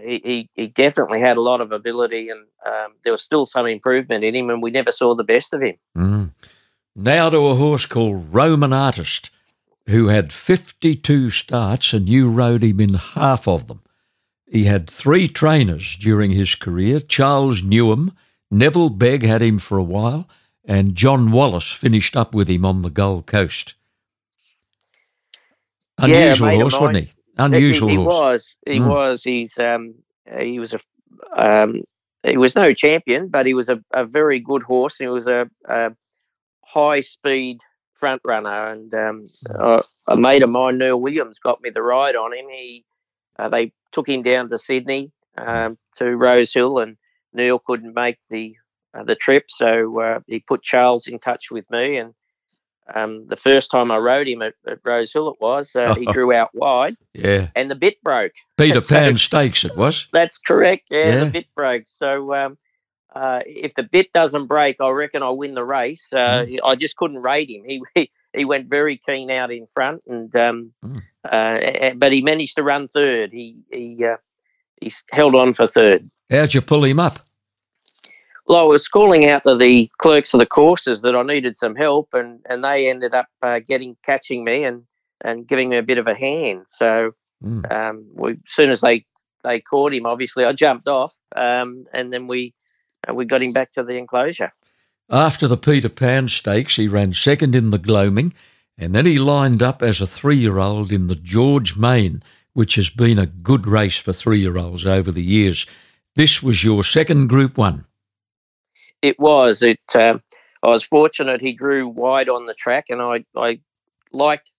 he, 0.00 0.20
he, 0.24 0.50
he 0.54 0.66
definitely 0.68 1.20
had 1.20 1.36
a 1.36 1.40
lot 1.40 1.60
of 1.60 1.72
ability, 1.72 2.28
and 2.28 2.40
um, 2.66 2.92
there 3.04 3.12
was 3.12 3.22
still 3.22 3.46
some 3.46 3.66
improvement 3.66 4.24
in 4.24 4.34
him, 4.34 4.50
and 4.50 4.62
we 4.62 4.70
never 4.70 4.92
saw 4.92 5.14
the 5.14 5.24
best 5.24 5.52
of 5.52 5.62
him. 5.62 5.76
Mm. 5.96 6.30
Now 6.94 7.30
to 7.30 7.38
a 7.48 7.54
horse 7.54 7.86
called 7.86 8.34
Roman 8.34 8.72
Artist, 8.72 9.30
who 9.88 10.08
had 10.08 10.32
52 10.32 11.30
starts, 11.30 11.92
and 11.92 12.08
you 12.08 12.30
rode 12.30 12.62
him 12.62 12.80
in 12.80 12.94
half 12.94 13.48
of 13.48 13.66
them. 13.66 13.82
He 14.46 14.64
had 14.64 14.90
three 14.90 15.28
trainers 15.28 15.96
during 15.96 16.32
his 16.32 16.54
career 16.54 17.00
Charles 17.00 17.62
Newham, 17.62 18.12
Neville 18.50 18.90
Begg 18.90 19.22
had 19.22 19.42
him 19.42 19.58
for 19.58 19.78
a 19.78 19.82
while, 19.84 20.28
and 20.64 20.96
John 20.96 21.30
Wallace 21.30 21.70
finished 21.70 22.16
up 22.16 22.34
with 22.34 22.48
him 22.48 22.64
on 22.64 22.82
the 22.82 22.90
Gold 22.90 23.26
Coast. 23.26 23.74
Unusual 25.98 26.50
yeah, 26.50 26.56
horse, 26.56 26.80
wasn't 26.80 27.06
he? 27.06 27.12
Unusual 27.46 27.88
he, 27.88 27.94
he 27.94 27.98
was. 27.98 28.54
He 28.66 28.80
Mm. 28.80 28.88
was. 28.88 29.22
He's 29.24 29.58
um, 29.58 29.94
he 30.38 30.58
was 30.58 30.74
a 30.74 30.80
um, 31.36 31.82
he 32.22 32.36
was 32.36 32.54
no 32.54 32.72
champion, 32.74 33.28
but 33.28 33.46
he 33.46 33.54
was 33.54 33.68
a, 33.68 33.82
a 33.92 34.04
very 34.04 34.40
good 34.40 34.62
horse. 34.62 34.96
He 34.98 35.06
was 35.06 35.26
a, 35.26 35.48
a 35.66 35.92
high 36.64 37.00
speed 37.00 37.60
front 37.94 38.22
runner, 38.24 38.68
and 38.72 38.92
um, 38.94 39.24
uh, 39.58 39.82
a 40.08 40.16
mate 40.16 40.42
of 40.42 40.50
mine, 40.50 40.78
Neil 40.78 41.00
Williams, 41.00 41.38
got 41.38 41.60
me 41.62 41.70
the 41.70 41.82
ride 41.82 42.16
on 42.16 42.32
him. 42.34 42.48
He 42.50 42.84
uh, 43.38 43.48
they 43.48 43.72
took 43.92 44.08
him 44.08 44.22
down 44.22 44.48
to 44.50 44.58
Sydney 44.58 45.12
um, 45.38 45.76
to 45.98 46.16
Rose 46.16 46.52
Hill, 46.52 46.78
and 46.78 46.96
Neil 47.32 47.58
couldn't 47.58 47.94
make 47.94 48.18
the 48.30 48.56
uh, 48.94 49.04
the 49.04 49.16
trip, 49.16 49.46
so 49.48 50.00
uh, 50.00 50.20
he 50.26 50.40
put 50.40 50.62
Charles 50.62 51.06
in 51.06 51.18
touch 51.18 51.50
with 51.50 51.70
me. 51.70 51.96
And 51.98 52.14
um, 52.94 53.26
the 53.28 53.36
first 53.36 53.70
time 53.70 53.90
I 53.90 53.98
rode 53.98 54.28
him 54.28 54.42
at, 54.42 54.54
at 54.66 54.78
Rose 54.84 55.12
Hill, 55.12 55.28
it 55.30 55.40
was 55.40 55.74
uh, 55.76 55.94
he 55.94 56.06
drew 56.12 56.32
out 56.32 56.50
wide, 56.54 56.96
Yeah. 57.12 57.48
and 57.54 57.70
the 57.70 57.74
bit 57.74 58.02
broke. 58.02 58.32
Peter 58.56 58.80
So- 58.80 58.94
Pan 58.94 59.16
Stakes, 59.16 59.64
it 59.64 59.76
was. 59.76 60.06
That's 60.12 60.38
correct. 60.38 60.88
Yeah, 60.90 61.06
Yeah. 61.06 61.24
the 61.24 61.30
bit 61.30 61.46
broke. 61.54 61.84
So 61.86 62.34
um, 62.34 62.58
uh, 63.14 63.40
if 63.46 63.74
the 63.74 63.82
bit 63.82 64.12
doesn't 64.12 64.46
break, 64.46 64.76
I 64.80 64.90
reckon 64.90 65.22
I'll 65.22 65.36
win 65.36 65.54
the 65.54 65.64
race. 65.64 66.12
Uh, 66.12 66.44
Mm. 66.46 66.58
I 66.64 66.74
just 66.76 66.96
couldn't 66.96 67.22
rate 67.22 67.50
him. 67.50 67.62
He, 67.66 67.82
he 67.94 68.10
he 68.32 68.44
went 68.44 68.68
very 68.68 68.96
keen 68.96 69.28
out 69.30 69.50
in 69.50 69.66
front, 69.66 70.04
and 70.06 70.34
um, 70.36 70.72
Mm. 70.84 71.00
uh, 71.24 71.94
but 71.96 72.12
he 72.12 72.22
managed 72.22 72.56
to 72.56 72.62
run 72.62 72.86
third. 72.88 73.32
He 73.32 73.56
he 73.70 74.04
uh, 74.04 74.16
he 74.80 74.92
held 75.10 75.34
on 75.34 75.52
for 75.52 75.66
third. 75.66 76.02
How'd 76.30 76.54
you 76.54 76.60
pull 76.62 76.84
him 76.84 77.00
up? 77.00 77.18
Well, 78.50 78.58
I 78.58 78.62
was 78.64 78.88
calling 78.88 79.30
out 79.30 79.44
to 79.44 79.56
the 79.56 79.88
clerks 79.98 80.34
of 80.34 80.40
the 80.40 80.46
courses 80.46 81.02
that 81.02 81.14
I 81.14 81.22
needed 81.22 81.56
some 81.56 81.76
help, 81.76 82.08
and, 82.14 82.40
and 82.50 82.64
they 82.64 82.90
ended 82.90 83.14
up 83.14 83.28
uh, 83.42 83.60
getting 83.60 83.96
catching 84.02 84.42
me 84.42 84.64
and, 84.64 84.82
and 85.20 85.46
giving 85.46 85.68
me 85.68 85.76
a 85.76 85.84
bit 85.84 85.98
of 85.98 86.08
a 86.08 86.16
hand. 86.16 86.64
So 86.66 87.12
Mm. 87.44 87.72
um, 87.72 88.06
we, 88.12 88.32
as 88.32 88.38
soon 88.48 88.70
as 88.70 88.80
they, 88.80 89.04
they 89.44 89.60
caught 89.60 89.94
him, 89.94 90.04
obviously 90.04 90.44
I 90.44 90.52
jumped 90.52 90.88
off, 90.88 91.16
um, 91.36 91.86
and 91.94 92.12
then 92.12 92.26
we 92.26 92.52
uh, 93.08 93.14
we 93.14 93.24
got 93.24 93.42
him 93.42 93.52
back 93.52 93.72
to 93.74 93.84
the 93.84 93.94
enclosure. 93.94 94.50
After 95.08 95.46
the 95.46 95.56
Peter 95.56 95.88
Pan 95.88 96.26
Stakes, 96.28 96.74
he 96.76 96.88
ran 96.88 97.14
second 97.14 97.54
in 97.54 97.70
the 97.70 97.78
Gloaming, 97.78 98.34
and 98.76 98.94
then 98.96 99.06
he 99.06 99.18
lined 99.18 99.62
up 99.62 99.80
as 99.80 100.00
a 100.00 100.06
three 100.08 100.36
year 100.36 100.58
old 100.58 100.90
in 100.90 101.06
the 101.06 101.14
George 101.14 101.76
Main, 101.76 102.20
which 102.52 102.74
has 102.74 102.90
been 102.90 103.18
a 103.18 103.26
good 103.26 103.66
race 103.66 103.96
for 103.96 104.12
three 104.12 104.40
year 104.40 104.58
olds 104.58 104.84
over 104.84 105.12
the 105.12 105.22
years. 105.22 105.66
This 106.16 106.42
was 106.42 106.64
your 106.64 106.82
second 106.82 107.28
Group 107.28 107.56
One. 107.56 107.86
It 109.02 109.18
was 109.18 109.62
it. 109.62 109.80
Um, 109.94 110.22
I 110.62 110.68
was 110.68 110.84
fortunate 110.84 111.40
he 111.40 111.52
drew 111.52 111.88
wide 111.88 112.28
on 112.28 112.46
the 112.46 112.54
track, 112.54 112.86
and 112.88 113.00
I 113.00 113.24
I 113.36 113.60
liked 114.12 114.50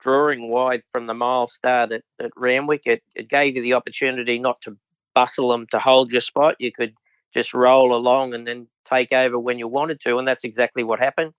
drawing 0.00 0.48
wide 0.50 0.82
from 0.92 1.06
the 1.06 1.14
mile 1.14 1.46
start 1.46 1.92
at, 1.92 2.02
at 2.20 2.30
Randwick. 2.36 2.82
It, 2.86 3.02
it 3.14 3.28
gave 3.28 3.56
you 3.56 3.62
the 3.62 3.74
opportunity 3.74 4.38
not 4.38 4.60
to 4.62 4.76
bustle 5.14 5.50
them 5.50 5.66
to 5.70 5.78
hold 5.78 6.12
your 6.12 6.20
spot. 6.20 6.56
You 6.58 6.70
could 6.70 6.94
just 7.34 7.54
roll 7.54 7.94
along 7.94 8.34
and 8.34 8.46
then 8.46 8.68
take 8.84 9.12
over 9.12 9.38
when 9.38 9.58
you 9.58 9.68
wanted 9.68 10.00
to, 10.02 10.18
and 10.18 10.26
that's 10.26 10.44
exactly 10.44 10.84
what 10.84 11.00
happened. 11.00 11.34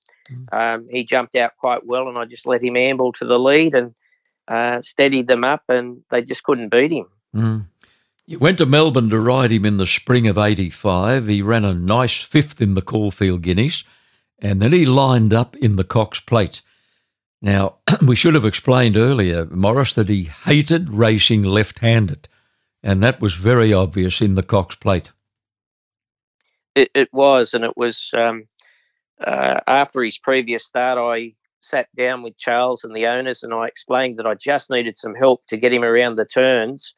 Um, 0.51 0.83
he 0.89 1.03
jumped 1.03 1.35
out 1.35 1.55
quite 1.57 1.85
well, 1.85 2.07
and 2.09 2.17
I 2.17 2.25
just 2.25 2.45
let 2.45 2.61
him 2.61 2.75
amble 2.75 3.13
to 3.13 3.25
the 3.25 3.39
lead 3.39 3.73
and 3.73 3.95
uh, 4.47 4.81
steadied 4.81 5.27
them 5.27 5.43
up, 5.43 5.63
and 5.69 6.03
they 6.11 6.21
just 6.21 6.43
couldn't 6.43 6.69
beat 6.69 6.91
him. 6.91 7.05
Mm. 7.35 7.65
You 8.29 8.39
went 8.39 8.57
to 8.57 8.65
Melbourne 8.65 9.09
to 9.11 9.19
ride 9.21 9.51
him 9.51 9.65
in 9.65 9.77
the 9.77 9.85
spring 9.85 10.27
of 10.27 10.37
85. 10.37 11.27
He 11.27 11.41
ran 11.41 11.63
a 11.63 11.73
nice 11.73 12.21
fifth 12.21 12.61
in 12.61 12.73
the 12.73 12.81
Caulfield 12.81 13.41
Guineas, 13.41 13.85
and 14.37 14.61
then 14.61 14.73
he 14.73 14.85
lined 14.85 15.33
up 15.33 15.55
in 15.55 15.77
the 15.77 15.85
Cox 15.85 16.19
Plate. 16.19 16.61
Now, 17.41 17.77
we 18.05 18.17
should 18.17 18.33
have 18.33 18.43
explained 18.43 18.97
earlier, 18.97 19.45
Morris, 19.45 19.93
that 19.93 20.09
he 20.09 20.23
hated 20.23 20.89
racing 20.89 21.43
left 21.43 21.79
handed, 21.79 22.27
and 22.83 23.01
that 23.01 23.21
was 23.21 23.33
very 23.33 23.71
obvious 23.71 24.19
in 24.19 24.35
the 24.35 24.43
Cox 24.43 24.75
Plate. 24.75 25.11
It, 26.75 26.91
it 26.93 27.07
was, 27.13 27.53
and 27.53 27.63
it 27.63 27.77
was 27.77 28.11
um, 28.13 28.45
uh, 29.25 29.61
after 29.67 30.03
his 30.03 30.17
previous 30.17 30.65
start. 30.65 30.97
I 30.97 31.33
sat 31.61 31.87
down 31.95 32.23
with 32.23 32.37
Charles 32.37 32.83
and 32.83 32.93
the 32.93 33.07
owners, 33.07 33.41
and 33.41 33.53
I 33.53 33.67
explained 33.67 34.19
that 34.19 34.27
I 34.27 34.33
just 34.33 34.69
needed 34.69 34.97
some 34.97 35.15
help 35.15 35.47
to 35.47 35.55
get 35.55 35.71
him 35.71 35.85
around 35.85 36.15
the 36.15 36.25
turns. 36.25 36.93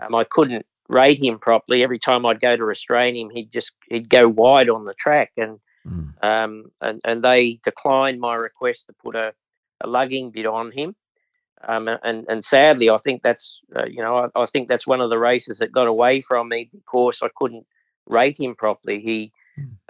Um, 0.00 0.14
I 0.14 0.24
couldn't 0.24 0.66
rate 0.88 1.22
him 1.22 1.38
properly. 1.38 1.82
Every 1.82 1.98
time 1.98 2.26
I'd 2.26 2.40
go 2.40 2.56
to 2.56 2.64
restrain 2.64 3.16
him, 3.16 3.30
he'd 3.30 3.50
just 3.52 3.72
he'd 3.88 4.08
go 4.08 4.28
wide 4.28 4.68
on 4.70 4.84
the 4.84 4.94
track, 4.94 5.32
and 5.36 5.58
Mm. 5.86 6.12
um, 6.22 6.70
and 6.82 7.00
and 7.04 7.24
they 7.24 7.58
declined 7.64 8.20
my 8.20 8.34
request 8.34 8.86
to 8.86 8.92
put 9.02 9.16
a, 9.16 9.32
a 9.80 9.86
lugging 9.86 10.30
bit 10.30 10.44
on 10.44 10.70
him. 10.72 10.94
Um, 11.66 11.88
and 11.88 12.26
and 12.28 12.44
sadly, 12.44 12.90
I 12.90 12.98
think 12.98 13.22
that's 13.22 13.60
uh, 13.74 13.86
you 13.86 14.02
know 14.02 14.16
I, 14.34 14.42
I 14.42 14.46
think 14.46 14.68
that's 14.68 14.86
one 14.86 15.00
of 15.00 15.08
the 15.10 15.18
races 15.18 15.58
that 15.58 15.72
got 15.72 15.86
away 15.86 16.20
from 16.20 16.48
me 16.50 16.68
because 16.72 17.20
I 17.22 17.28
couldn't 17.34 17.66
rate 18.06 18.38
him 18.38 18.54
properly. 18.54 19.00
He 19.00 19.32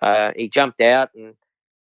uh, 0.02 0.30
he 0.37 0.49
jumped 0.49 0.80
out 0.80 1.10
and 1.14 1.34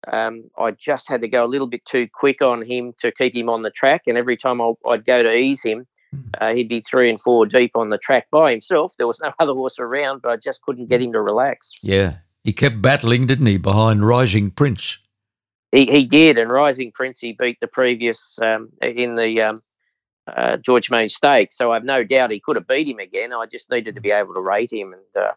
um, 0.08 0.50
I 0.58 0.72
just 0.72 1.08
had 1.08 1.20
to 1.22 1.28
go 1.28 1.44
a 1.44 1.46
little 1.52 1.66
bit 1.68 1.84
too 1.84 2.08
quick 2.12 2.42
on 2.42 2.62
him 2.62 2.94
to 3.00 3.12
keep 3.12 3.34
him 3.34 3.48
on 3.48 3.62
the 3.62 3.70
track. 3.70 4.02
And 4.06 4.16
every 4.18 4.36
time 4.36 4.60
I, 4.60 4.72
I'd 4.88 5.04
go 5.04 5.22
to 5.22 5.32
ease 5.32 5.62
him, 5.62 5.86
uh, 6.40 6.54
he'd 6.54 6.68
be 6.68 6.80
three 6.80 7.08
and 7.08 7.20
four 7.20 7.46
deep 7.46 7.72
on 7.76 7.90
the 7.90 7.98
track 7.98 8.28
by 8.30 8.50
himself. 8.50 8.96
There 8.96 9.06
was 9.06 9.20
no 9.20 9.32
other 9.38 9.52
horse 9.52 9.78
around, 9.78 10.22
but 10.22 10.30
I 10.30 10.36
just 10.36 10.62
couldn't 10.62 10.86
get 10.86 11.02
him 11.02 11.12
to 11.12 11.20
relax. 11.20 11.72
Yeah. 11.82 12.16
He 12.42 12.52
kept 12.52 12.80
battling, 12.80 13.26
didn't 13.26 13.46
he, 13.46 13.58
behind 13.58 14.06
Rising 14.06 14.50
Prince? 14.50 14.98
He, 15.72 15.86
he 15.86 16.06
did, 16.06 16.38
and 16.38 16.50
Rising 16.50 16.90
Prince 16.90 17.18
he 17.20 17.32
beat 17.32 17.58
the 17.60 17.68
previous 17.68 18.38
um, 18.42 18.70
in 18.82 19.14
the 19.14 19.40
um, 19.42 19.62
uh, 20.26 20.56
George 20.56 20.90
Main 20.90 21.08
Stakes. 21.08 21.56
So 21.56 21.72
I've 21.72 21.84
no 21.84 22.02
doubt 22.02 22.30
he 22.30 22.40
could 22.40 22.56
have 22.56 22.66
beat 22.66 22.88
him 22.88 22.98
again. 22.98 23.32
I 23.32 23.46
just 23.46 23.70
needed 23.70 23.94
to 23.94 24.00
be 24.00 24.10
able 24.10 24.34
to 24.34 24.40
rate 24.40 24.72
him, 24.72 24.94
and 24.94 25.24
uh, 25.24 25.32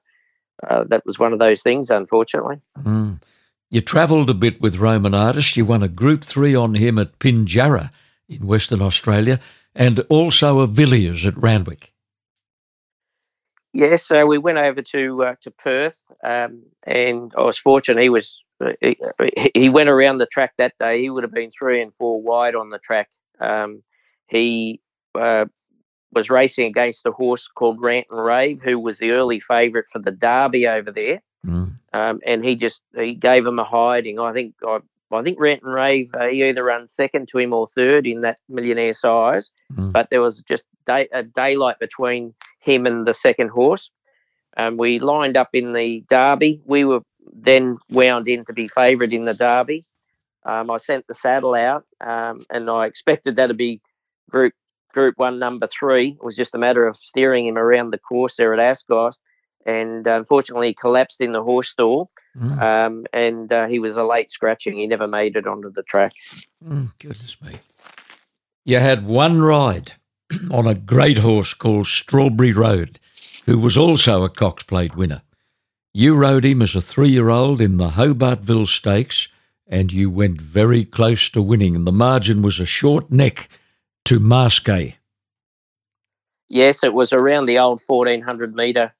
uh, 0.65 0.83
that 0.85 1.05
was 1.05 1.19
one 1.19 1.33
of 1.33 1.39
those 1.39 1.61
things, 1.61 1.89
unfortunately. 1.89 2.61
Mm. 2.81 3.21
You 3.69 3.81
travelled 3.81 4.29
a 4.29 4.35
bit 4.35 4.61
with 4.61 4.77
Roman 4.77 5.13
Artist. 5.13 5.57
You 5.57 5.65
won 5.65 5.83
a 5.83 5.87
Group 5.87 6.23
3 6.23 6.55
on 6.55 6.75
him 6.75 6.97
at 6.97 7.19
Pinjarra 7.19 7.89
in 8.29 8.47
Western 8.47 8.81
Australia 8.81 9.39
and 9.75 9.99
also 10.09 10.59
a 10.59 10.67
Villiers 10.67 11.25
at 11.25 11.37
Randwick. 11.37 11.93
Yes, 13.73 14.05
so 14.05 14.27
we 14.27 14.37
went 14.37 14.59
over 14.59 14.81
to 14.83 15.23
uh, 15.23 15.35
to 15.41 15.51
Perth, 15.51 15.99
um, 16.23 16.61
and 16.85 17.33
I 17.35 17.41
was 17.41 17.57
fortunate. 17.57 18.03
He 18.03 18.09
was 18.09 18.43
he, 18.81 18.97
he 19.55 19.69
went 19.69 19.89
around 19.89 20.19
the 20.19 20.27
track 20.27 20.53
that 20.57 20.73
day. 20.79 21.01
He 21.01 21.09
would 21.09 21.23
have 21.23 21.33
been 21.33 21.49
three 21.49 21.81
and 21.81 21.93
four 21.93 22.21
wide 22.21 22.53
on 22.55 22.69
the 22.69 22.77
track. 22.77 23.09
Um, 23.39 23.81
he 24.27 24.79
uh, 25.15 25.45
was 26.13 26.29
racing 26.29 26.67
against 26.67 27.07
a 27.07 27.11
horse 27.11 27.47
called 27.47 27.81
Rant 27.81 28.05
and 28.11 28.23
Rave, 28.23 28.61
who 28.61 28.77
was 28.77 28.99
the 28.99 29.11
early 29.11 29.39
favourite 29.39 29.87
for 29.91 29.99
the 29.99 30.11
Derby 30.11 30.67
over 30.67 30.91
there, 30.91 31.21
Mm. 31.45 31.73
um, 31.93 32.19
and 32.25 32.45
he 32.45 32.55
just 32.55 32.83
he 32.95 33.15
gave 33.15 33.45
him 33.45 33.57
a 33.57 33.63
hiding. 33.65 34.19
I 34.19 34.33
think 34.33 34.53
I, 34.63 34.79
I 35.15 35.23
think 35.23 35.39
Rant 35.39 35.63
and 35.63 35.73
Rave 35.73 36.09
uh, 36.13 36.27
he 36.27 36.43
either 36.43 36.63
ran 36.63 36.87
second 36.87 37.27
to 37.29 37.37
him 37.37 37.53
or 37.53 37.67
third 37.67 38.07
in 38.07 38.21
that 38.21 38.39
millionaire 38.49 38.93
size, 38.93 39.51
Mm. 39.73 39.91
but 39.91 40.09
there 40.09 40.21
was 40.21 40.41
just 40.41 40.65
day, 40.85 41.07
a 41.11 41.23
daylight 41.23 41.79
between 41.79 42.33
him 42.59 42.85
and 42.85 43.05
the 43.07 43.13
second 43.13 43.49
horse. 43.49 43.91
And 44.55 44.77
we 44.77 44.99
lined 44.99 45.35
up 45.35 45.49
in 45.53 45.73
the 45.73 46.03
Derby. 46.09 46.61
We 46.65 46.85
were 46.85 47.01
then 47.31 47.77
wound 47.89 48.27
in 48.27 48.45
to 48.45 48.53
be 48.53 48.67
favourite 48.67 49.13
in 49.13 49.25
the 49.25 49.33
Derby. 49.33 49.83
Um, 50.45 50.69
I 50.69 50.77
sent 50.77 51.07
the 51.07 51.13
saddle 51.13 51.55
out, 51.55 51.85
um, 52.01 52.45
and 52.49 52.69
I 52.69 52.85
expected 52.85 53.37
that 53.37 53.47
to 53.47 53.53
be 53.53 53.81
Group 54.29 54.53
Group 54.91 55.17
One, 55.17 55.39
Number 55.39 55.65
Three. 55.67 56.09
It 56.09 56.23
was 56.23 56.35
just 56.35 56.53
a 56.53 56.59
matter 56.59 56.85
of 56.85 56.95
steering 56.95 57.47
him 57.47 57.57
around 57.57 57.89
the 57.89 57.97
course 57.97 58.35
there 58.35 58.53
at 58.53 58.59
Ascot, 58.59 59.17
and 59.65 60.05
unfortunately, 60.07 60.67
he 60.67 60.73
collapsed 60.73 61.21
in 61.21 61.31
the 61.31 61.41
horse 61.43 61.69
stall, 61.69 62.09
Mm. 62.35 62.59
um, 62.63 63.05
and 63.13 63.53
uh, 63.53 63.67
he 63.67 63.77
was 63.77 63.95
a 63.95 64.03
late 64.03 64.31
scratching. 64.31 64.75
He 64.75 64.87
never 64.87 65.07
made 65.07 65.35
it 65.35 65.45
onto 65.45 65.69
the 65.71 65.83
track. 65.83 66.13
Mm, 66.67 66.91
goodness 66.97 67.39
me. 67.39 67.59
You 68.65 68.79
had 68.79 69.05
one 69.05 69.39
ride 69.43 69.93
on 70.51 70.65
a 70.65 70.73
great 70.73 71.19
horse 71.19 71.53
called 71.53 71.85
Strawberry 71.85 72.51
Road, 72.51 72.99
who 73.45 73.59
was 73.59 73.77
also 73.77 74.23
a 74.23 74.29
Cox 74.29 74.63
Plate 74.63 74.95
winner. 74.95 75.21
You 75.93 76.15
rode 76.15 76.43
him 76.43 76.63
as 76.63 76.73
a 76.73 76.81
three 76.81 77.09
year 77.09 77.29
old 77.29 77.61
in 77.61 77.77
the 77.77 77.89
Hobartville 77.89 78.67
Stakes, 78.67 79.27
and 79.67 79.91
you 79.93 80.09
went 80.09 80.41
very 80.41 80.85
close 80.85 81.29
to 81.29 81.41
winning. 81.41 81.75
And 81.75 81.85
the 81.85 81.91
margin 81.91 82.41
was 82.41 82.59
a 82.59 82.65
short 82.65 83.11
neck 83.11 83.47
to 84.05 84.19
Masque. 84.19 84.95
Yes, 86.49 86.83
it 86.83 86.93
was 86.95 87.13
around 87.13 87.45
the 87.45 87.59
old 87.59 87.79
1400 87.85 88.55
metre 88.55 88.91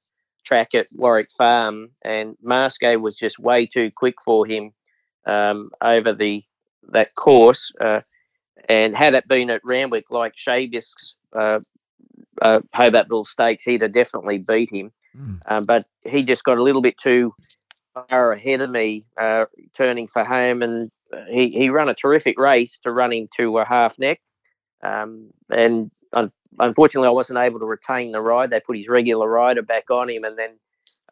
track 0.44 0.74
at 0.74 0.86
Warwick 0.94 1.30
Farm, 1.36 1.90
and 2.04 2.36
Masque 2.42 2.82
was 2.82 3.16
just 3.16 3.38
way 3.38 3.66
too 3.66 3.90
quick 3.90 4.20
for 4.22 4.46
him 4.46 4.72
um, 5.26 5.70
over 5.80 6.12
the 6.12 6.44
that 6.90 7.14
course. 7.14 7.72
Uh, 7.80 8.02
and 8.68 8.96
had 8.96 9.14
it 9.14 9.28
been 9.28 9.50
at 9.50 9.62
Randwick 9.64 10.10
like 10.10 10.34
Shavisk's 10.36 11.14
uh, 11.34 11.60
uh, 12.40 12.60
Hobartville 12.74 13.26
Stakes, 13.26 13.64
he'd 13.64 13.82
have 13.82 13.92
definitely 13.92 14.38
beat 14.38 14.70
him. 14.70 14.92
Mm. 15.16 15.40
Um, 15.46 15.64
but 15.64 15.86
he 16.04 16.22
just 16.22 16.44
got 16.44 16.58
a 16.58 16.62
little 16.62 16.82
bit 16.82 16.98
too 16.98 17.34
far 17.94 18.32
ahead 18.32 18.60
of 18.60 18.70
me, 18.70 19.04
uh, 19.16 19.46
turning 19.74 20.08
for 20.08 20.24
home, 20.24 20.62
and 20.62 20.90
he, 21.28 21.50
he 21.50 21.70
ran 21.70 21.88
a 21.88 21.94
terrific 21.94 22.38
race 22.38 22.78
to 22.82 22.90
run 22.90 23.12
into 23.12 23.58
a 23.58 23.64
half 23.64 23.98
neck. 23.98 24.20
Um, 24.82 25.30
and 25.50 25.90
un- 26.12 26.32
unfortunately, 26.58 27.08
I 27.08 27.12
wasn't 27.12 27.38
able 27.38 27.60
to 27.60 27.66
retain 27.66 28.12
the 28.12 28.20
ride. 28.20 28.50
They 28.50 28.60
put 28.60 28.76
his 28.76 28.88
regular 28.88 29.28
rider 29.28 29.62
back 29.62 29.90
on 29.90 30.08
him, 30.10 30.24
and 30.24 30.38
then 30.38 30.50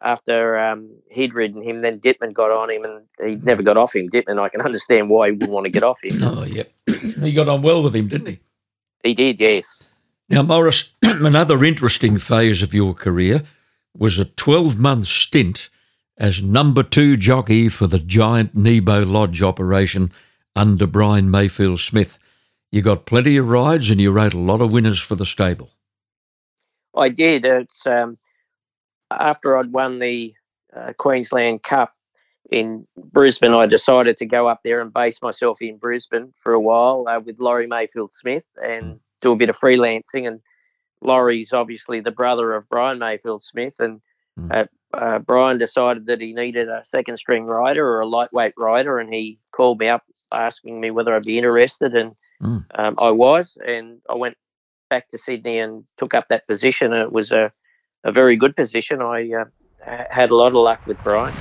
after 0.01 0.57
um, 0.59 0.89
he'd 1.09 1.33
ridden 1.33 1.61
him, 1.63 1.79
then 1.79 1.99
Dittman 1.99 2.33
got 2.33 2.51
on 2.51 2.69
him, 2.69 2.83
and 2.83 3.05
he 3.23 3.35
never 3.35 3.63
got 3.63 3.77
off 3.77 3.95
him. 3.95 4.09
Dittman, 4.09 4.39
I 4.39 4.49
can 4.49 4.61
understand 4.65 5.09
why 5.09 5.27
he 5.27 5.31
wouldn't 5.31 5.51
want 5.51 5.65
to 5.65 5.71
get 5.71 5.83
off 5.83 6.03
him. 6.03 6.21
Oh, 6.21 6.43
yeah, 6.43 6.63
he 6.87 7.31
got 7.31 7.47
on 7.47 7.61
well 7.61 7.81
with 7.83 7.95
him, 7.95 8.07
didn't 8.07 8.27
he? 8.27 8.39
He 9.03 9.13
did, 9.13 9.39
yes. 9.39 9.77
Now, 10.29 10.43
Morris, 10.43 10.93
another 11.03 11.63
interesting 11.63 12.17
phase 12.17 12.61
of 12.61 12.73
your 12.73 12.93
career 12.93 13.43
was 13.95 14.17
a 14.17 14.25
12 14.25 14.79
month 14.79 15.07
stint 15.07 15.69
as 16.17 16.41
number 16.41 16.83
two 16.83 17.17
jockey 17.17 17.69
for 17.69 17.87
the 17.87 17.99
giant 17.99 18.55
Nebo 18.55 19.03
Lodge 19.03 19.41
operation 19.41 20.11
under 20.55 20.87
Brian 20.87 21.29
Mayfield 21.29 21.79
Smith. 21.79 22.17
You 22.73 22.81
got 22.81 23.05
plenty 23.05 23.37
of 23.37 23.47
rides 23.49 23.91
and 23.91 24.01
you 24.01 24.11
rode 24.11 24.33
a 24.33 24.39
lot 24.39 24.59
of 24.59 24.73
winners 24.73 24.99
for 24.99 25.13
the 25.13 25.27
stable. 25.27 25.69
I 26.97 27.09
did. 27.09 27.45
It's 27.45 27.85
um, 27.85 28.15
after 29.11 29.55
I'd 29.55 29.71
won 29.71 29.99
the 29.99 30.33
uh, 30.75 30.93
Queensland 30.97 31.61
Cup 31.61 31.93
in 32.49 32.87
Brisbane, 32.97 33.53
I 33.53 33.67
decided 33.67 34.17
to 34.17 34.25
go 34.25 34.47
up 34.47 34.61
there 34.63 34.81
and 34.81 34.91
base 34.91 35.21
myself 35.21 35.61
in 35.61 35.77
Brisbane 35.77 36.33
for 36.41 36.53
a 36.53 36.59
while 36.59 37.05
uh, 37.07 37.19
with 37.19 37.39
Laurie 37.39 37.67
Mayfield 37.67 38.11
Smith 38.11 38.47
and 38.59 38.95
mm. 38.95 38.99
do 39.21 39.33
a 39.33 39.35
bit 39.35 39.51
of 39.51 39.57
freelancing. 39.57 40.27
And 40.27 40.41
Laurie's 40.99 41.53
obviously 41.53 41.99
the 41.99 42.09
brother 42.09 42.55
of 42.55 42.67
Brian 42.69 42.97
Mayfield 42.97 43.43
Smith, 43.43 43.79
and 43.79 44.01
mm. 44.39 44.51
uh, 44.51 44.65
uh, 44.93 45.19
Brian 45.19 45.57
decided 45.57 46.05
that 46.05 46.21
he 46.21 46.33
needed 46.33 46.69
a 46.69 46.83
second 46.85 47.17
string 47.17 47.45
rider 47.45 47.87
or 47.87 48.01
a 48.01 48.07
lightweight 48.07 48.53
rider, 48.57 48.99
and 48.99 49.13
he 49.13 49.39
called 49.51 49.79
me 49.79 49.87
up 49.87 50.03
asking 50.31 50.79
me 50.79 50.91
whether 50.91 51.13
I'd 51.13 51.23
be 51.23 51.37
interested, 51.37 51.93
and 51.93 52.15
mm. 52.41 52.65
um, 52.75 52.95
I 52.99 53.11
was, 53.11 53.57
and 53.65 53.99
I 54.09 54.15
went 54.15 54.37
back 54.89 55.09
to 55.09 55.17
Sydney 55.17 55.59
and 55.59 55.83
took 55.97 56.13
up 56.13 56.27
that 56.29 56.45
position. 56.47 56.93
It 56.93 57.11
was 57.11 57.31
a, 57.31 57.51
a 58.03 58.11
very 58.11 58.35
good 58.35 58.55
position. 58.55 59.01
I 59.01 59.29
uh, 59.31 60.03
had 60.09 60.29
a 60.29 60.35
lot 60.35 60.49
of 60.49 60.55
luck 60.55 60.85
with 60.85 61.01
Brian. 61.03 61.33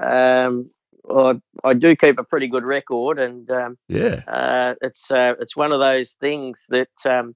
um, 0.00 0.70
well, 1.04 1.40
I, 1.64 1.74
do 1.74 1.94
keep 1.96 2.18
a 2.18 2.24
pretty 2.24 2.48
good 2.48 2.64
record, 2.64 3.18
and 3.18 3.50
um, 3.50 3.78
yeah, 3.88 4.22
uh, 4.26 4.74
it's 4.80 5.10
uh, 5.10 5.34
it's 5.40 5.56
one 5.56 5.72
of 5.72 5.80
those 5.80 6.12
things 6.12 6.60
that 6.68 6.88
um, 7.04 7.34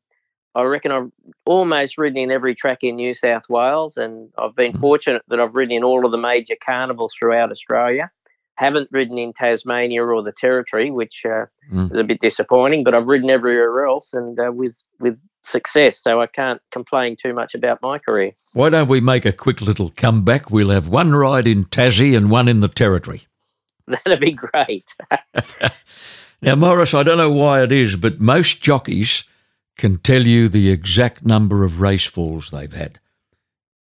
I 0.55 0.63
reckon 0.65 0.93
I've 0.93 1.11
almost 1.47 1.97
ridden 1.97 2.19
in 2.19 2.31
every 2.31 2.55
track 2.55 2.79
in 2.83 2.97
New 2.97 3.15
South 3.15 3.49
Wales, 3.49 3.97
and 3.97 4.29
I've 4.37 4.55
been 4.55 4.73
mm. 4.73 4.81
fortunate 4.81 5.23
that 5.29 5.41
I've 5.41 5.55
ridden 5.55 5.77
in 5.77 5.85
all 5.85 6.05
of 6.05 6.13
the 6.13 6.19
major 6.19 6.57
carnivals 6.63 7.15
throughout 7.19 7.51
Australia. 7.51 8.11
Haven't 8.57 8.89
ridden 8.93 9.17
in 9.17 9.33
Tasmania 9.33 10.05
or 10.05 10.23
the 10.23 10.33
Territory, 10.33 10.91
which 10.91 11.23
uh, 11.25 11.47
mm. 11.73 11.91
is 11.91 11.99
a 11.99 12.05
bit 12.05 12.21
disappointing, 12.21 12.85
but 12.85 12.95
I've 12.95 13.07
ridden 13.07 13.31
everywhere 13.31 13.87
else, 13.87 14.13
and 14.13 14.39
uh, 14.39 14.53
with 14.53 14.77
with 15.01 15.19
success. 15.45 15.99
So 15.99 16.21
I 16.21 16.27
can't 16.27 16.61
complain 16.71 17.17
too 17.17 17.33
much 17.33 17.55
about 17.55 17.81
my 17.83 17.99
career. 17.99 18.33
Why 18.53 18.69
don't 18.69 18.89
we 18.89 19.01
make 19.01 19.25
a 19.25 19.33
quick 19.33 19.63
little 19.63 19.91
comeback? 19.91 20.51
We'll 20.51 20.69
have 20.69 20.87
one 20.87 21.15
ride 21.15 21.49
in 21.49 21.65
Tassie 21.65 22.17
and 22.17 22.31
one 22.31 22.47
in 22.47 22.61
the 22.61 22.69
Territory. 22.69 23.23
That'd 23.87 24.21
be 24.21 24.33
great. 24.33 24.95
now, 26.43 26.55
Maurice, 26.55 26.95
I 26.95 27.03
don't 27.03 27.19
know 27.19 27.33
why 27.33 27.63
it 27.63 27.73
is, 27.73 27.97
but 27.97 28.21
most 28.21 28.63
jockeys 28.63 29.25
can 29.77 29.99
tell 29.99 30.27
you 30.27 30.49
the 30.49 30.71
exact 30.71 31.25
number 31.25 31.65
of 31.65 31.81
race 31.81 32.05
falls 32.05 32.51
they've 32.51 32.73
had. 32.73 33.01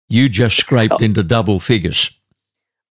You 0.09 0.29
just 0.29 0.57
scraped 0.61 1.01
into 1.01 1.22
double 1.22 1.61
figures. 1.61 2.18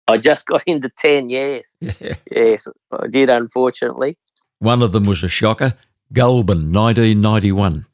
I 0.07 0.17
just 0.17 0.45
got 0.45 0.63
into 0.65 0.89
10 0.89 1.29
years. 1.29 1.75
Yeah. 1.99 2.15
Yes, 2.31 2.67
I 2.91 3.07
did, 3.07 3.29
unfortunately. 3.29 4.17
One 4.59 4.81
of 4.81 4.91
them 4.91 5.05
was 5.05 5.23
a 5.23 5.27
shocker 5.27 5.73
Goulburn, 6.13 6.71
1991. 6.71 7.85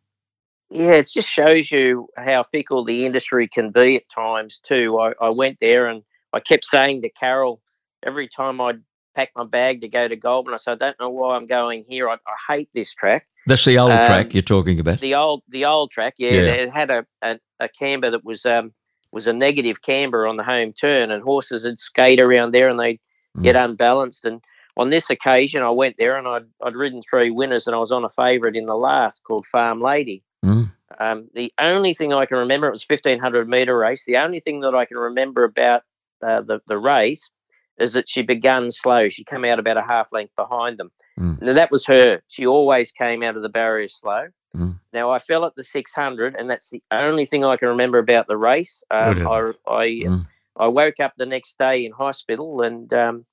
Yeah, 0.69 0.91
it 0.93 1.09
just 1.11 1.27
shows 1.27 1.71
you 1.71 2.07
how 2.17 2.43
fickle 2.43 2.83
the 2.83 3.05
industry 3.05 3.47
can 3.47 3.71
be 3.71 3.95
at 3.95 4.03
times, 4.13 4.59
too. 4.59 4.99
I, 4.99 5.13
I 5.21 5.29
went 5.29 5.57
there 5.59 5.87
and 5.87 6.03
I 6.31 6.39
kept 6.39 6.65
saying 6.65 7.01
to 7.01 7.09
Carol 7.09 7.61
every 8.05 8.27
time 8.27 8.61
I'd 8.61 8.81
packed 9.15 9.35
my 9.35 9.43
bag 9.43 9.81
to 9.81 9.87
go 9.87 10.07
to 10.07 10.15
Goulburn. 10.15 10.53
I 10.53 10.57
said, 10.57 10.81
I 10.81 10.85
don't 10.85 10.99
know 10.99 11.09
why 11.09 11.35
I'm 11.35 11.45
going 11.45 11.85
here. 11.87 12.09
I, 12.09 12.15
I 12.15 12.53
hate 12.53 12.69
this 12.73 12.93
track. 12.93 13.25
That's 13.47 13.65
the 13.65 13.77
old 13.77 13.91
um, 13.91 14.05
track 14.05 14.33
you're 14.33 14.43
talking 14.43 14.79
about. 14.79 14.99
The 14.99 15.15
old, 15.15 15.43
the 15.49 15.65
old 15.65 15.91
track. 15.91 16.15
Yeah, 16.17 16.31
yeah. 16.31 16.53
it 16.53 16.71
had 16.71 16.89
a, 16.89 17.05
a, 17.21 17.39
a 17.59 17.69
camber 17.69 18.09
that 18.09 18.23
was 18.23 18.45
um 18.45 18.73
was 19.11 19.27
a 19.27 19.33
negative 19.33 19.81
camber 19.81 20.25
on 20.25 20.37
the 20.37 20.43
home 20.43 20.73
turn, 20.73 21.11
and 21.11 21.23
horses 21.23 21.65
would 21.65 21.79
skate 21.79 22.19
around 22.19 22.51
there 22.51 22.67
and 22.67 22.79
they'd 22.79 22.99
mm. 23.37 23.43
get 23.43 23.55
unbalanced. 23.55 24.25
And 24.25 24.41
on 24.75 24.89
this 24.89 25.09
occasion, 25.09 25.61
I 25.61 25.69
went 25.69 25.97
there 25.97 26.15
and 26.15 26.27
I'd 26.27 26.45
I'd 26.63 26.75
ridden 26.75 27.01
three 27.01 27.29
winners, 27.29 27.67
and 27.67 27.75
I 27.75 27.79
was 27.79 27.91
on 27.91 28.03
a 28.03 28.09
favourite 28.09 28.55
in 28.55 28.65
the 28.65 28.75
last 28.75 29.23
called 29.23 29.45
Farm 29.45 29.81
Lady. 29.81 30.21
Mm. 30.43 30.71
Um, 30.99 31.29
the 31.33 31.51
only 31.59 31.93
thing 31.93 32.13
I 32.13 32.25
can 32.25 32.37
remember, 32.37 32.67
it 32.67 32.71
was 32.71 32.85
1500 32.87 33.47
metre 33.47 33.77
race. 33.77 34.05
The 34.05 34.17
only 34.17 34.39
thing 34.39 34.61
that 34.61 34.75
I 34.75 34.85
can 34.85 34.97
remember 34.97 35.43
about 35.43 35.83
uh, 36.21 36.41
the, 36.41 36.59
the 36.67 36.77
race 36.77 37.29
is 37.79 37.93
that 37.93 38.09
she 38.09 38.21
began 38.21 38.71
slow. 38.71 39.09
She 39.09 39.23
came 39.23 39.45
out 39.45 39.59
about 39.59 39.77
a 39.77 39.83
half 39.83 40.11
length 40.11 40.35
behind 40.35 40.77
them. 40.77 40.91
Mm. 41.19 41.41
Now 41.41 41.53
that 41.53 41.71
was 41.71 41.85
her. 41.85 42.21
She 42.27 42.45
always 42.45 42.91
came 42.91 43.23
out 43.23 43.35
of 43.35 43.41
the 43.41 43.49
barrier 43.49 43.87
slow. 43.87 44.25
Mm. 44.55 44.79
Now 44.91 45.11
I 45.11 45.19
fell 45.19 45.45
at 45.45 45.55
the 45.55 45.63
600, 45.63 46.35
and 46.35 46.49
that's 46.49 46.69
the 46.69 46.81
only 46.91 47.25
thing 47.25 47.43
I 47.43 47.57
can 47.57 47.69
remember 47.69 47.97
about 47.97 48.27
the 48.27 48.37
race. 48.37 48.83
Um, 48.91 49.27
I 49.27 49.51
I, 49.67 49.87
mm. 49.87 50.27
I 50.57 50.67
woke 50.67 50.99
up 50.99 51.13
the 51.17 51.25
next 51.25 51.57
day 51.57 51.85
in 51.85 51.91
hospital, 51.91 52.61
and 52.61 52.93
um, 52.93 53.25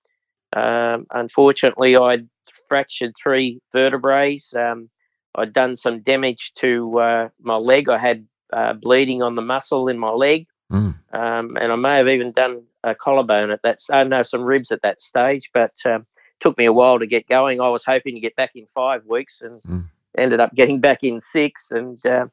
um, 0.54 1.06
unfortunately, 1.10 1.96
I'd 1.96 2.28
fractured 2.66 3.14
three 3.22 3.60
vertebrae. 3.72 4.38
Um, 4.56 4.88
I'd 5.34 5.52
done 5.52 5.76
some 5.76 6.00
damage 6.00 6.52
to 6.56 6.98
uh, 6.98 7.28
my 7.40 7.56
leg. 7.56 7.88
I 7.88 7.98
had 7.98 8.26
uh, 8.52 8.72
bleeding 8.72 9.22
on 9.22 9.34
the 9.34 9.42
muscle 9.42 9.88
in 9.88 9.98
my 9.98 10.10
leg, 10.10 10.46
mm. 10.72 10.94
and 11.12 11.58
I 11.58 11.76
may 11.76 11.98
have 11.98 12.08
even 12.08 12.32
done 12.32 12.62
a 12.84 12.94
collarbone 12.94 13.50
at 13.50 13.62
that. 13.62 13.78
I 13.90 14.04
know 14.04 14.22
some 14.22 14.42
ribs 14.42 14.70
at 14.70 14.82
that 14.82 15.00
stage, 15.00 15.50
but 15.52 15.74
um, 15.84 16.04
took 16.40 16.58
me 16.58 16.64
a 16.64 16.72
while 16.72 16.98
to 16.98 17.06
get 17.06 17.28
going. 17.28 17.60
I 17.60 17.68
was 17.68 17.84
hoping 17.84 18.14
to 18.14 18.20
get 18.20 18.36
back 18.36 18.56
in 18.56 18.66
five 18.74 19.04
weeks, 19.06 19.40
and 19.40 19.60
mm. 19.62 19.88
ended 20.16 20.40
up 20.40 20.54
getting 20.54 20.80
back 20.80 21.04
in 21.04 21.20
six. 21.20 21.70
And 21.70 22.04
uh, 22.06 22.26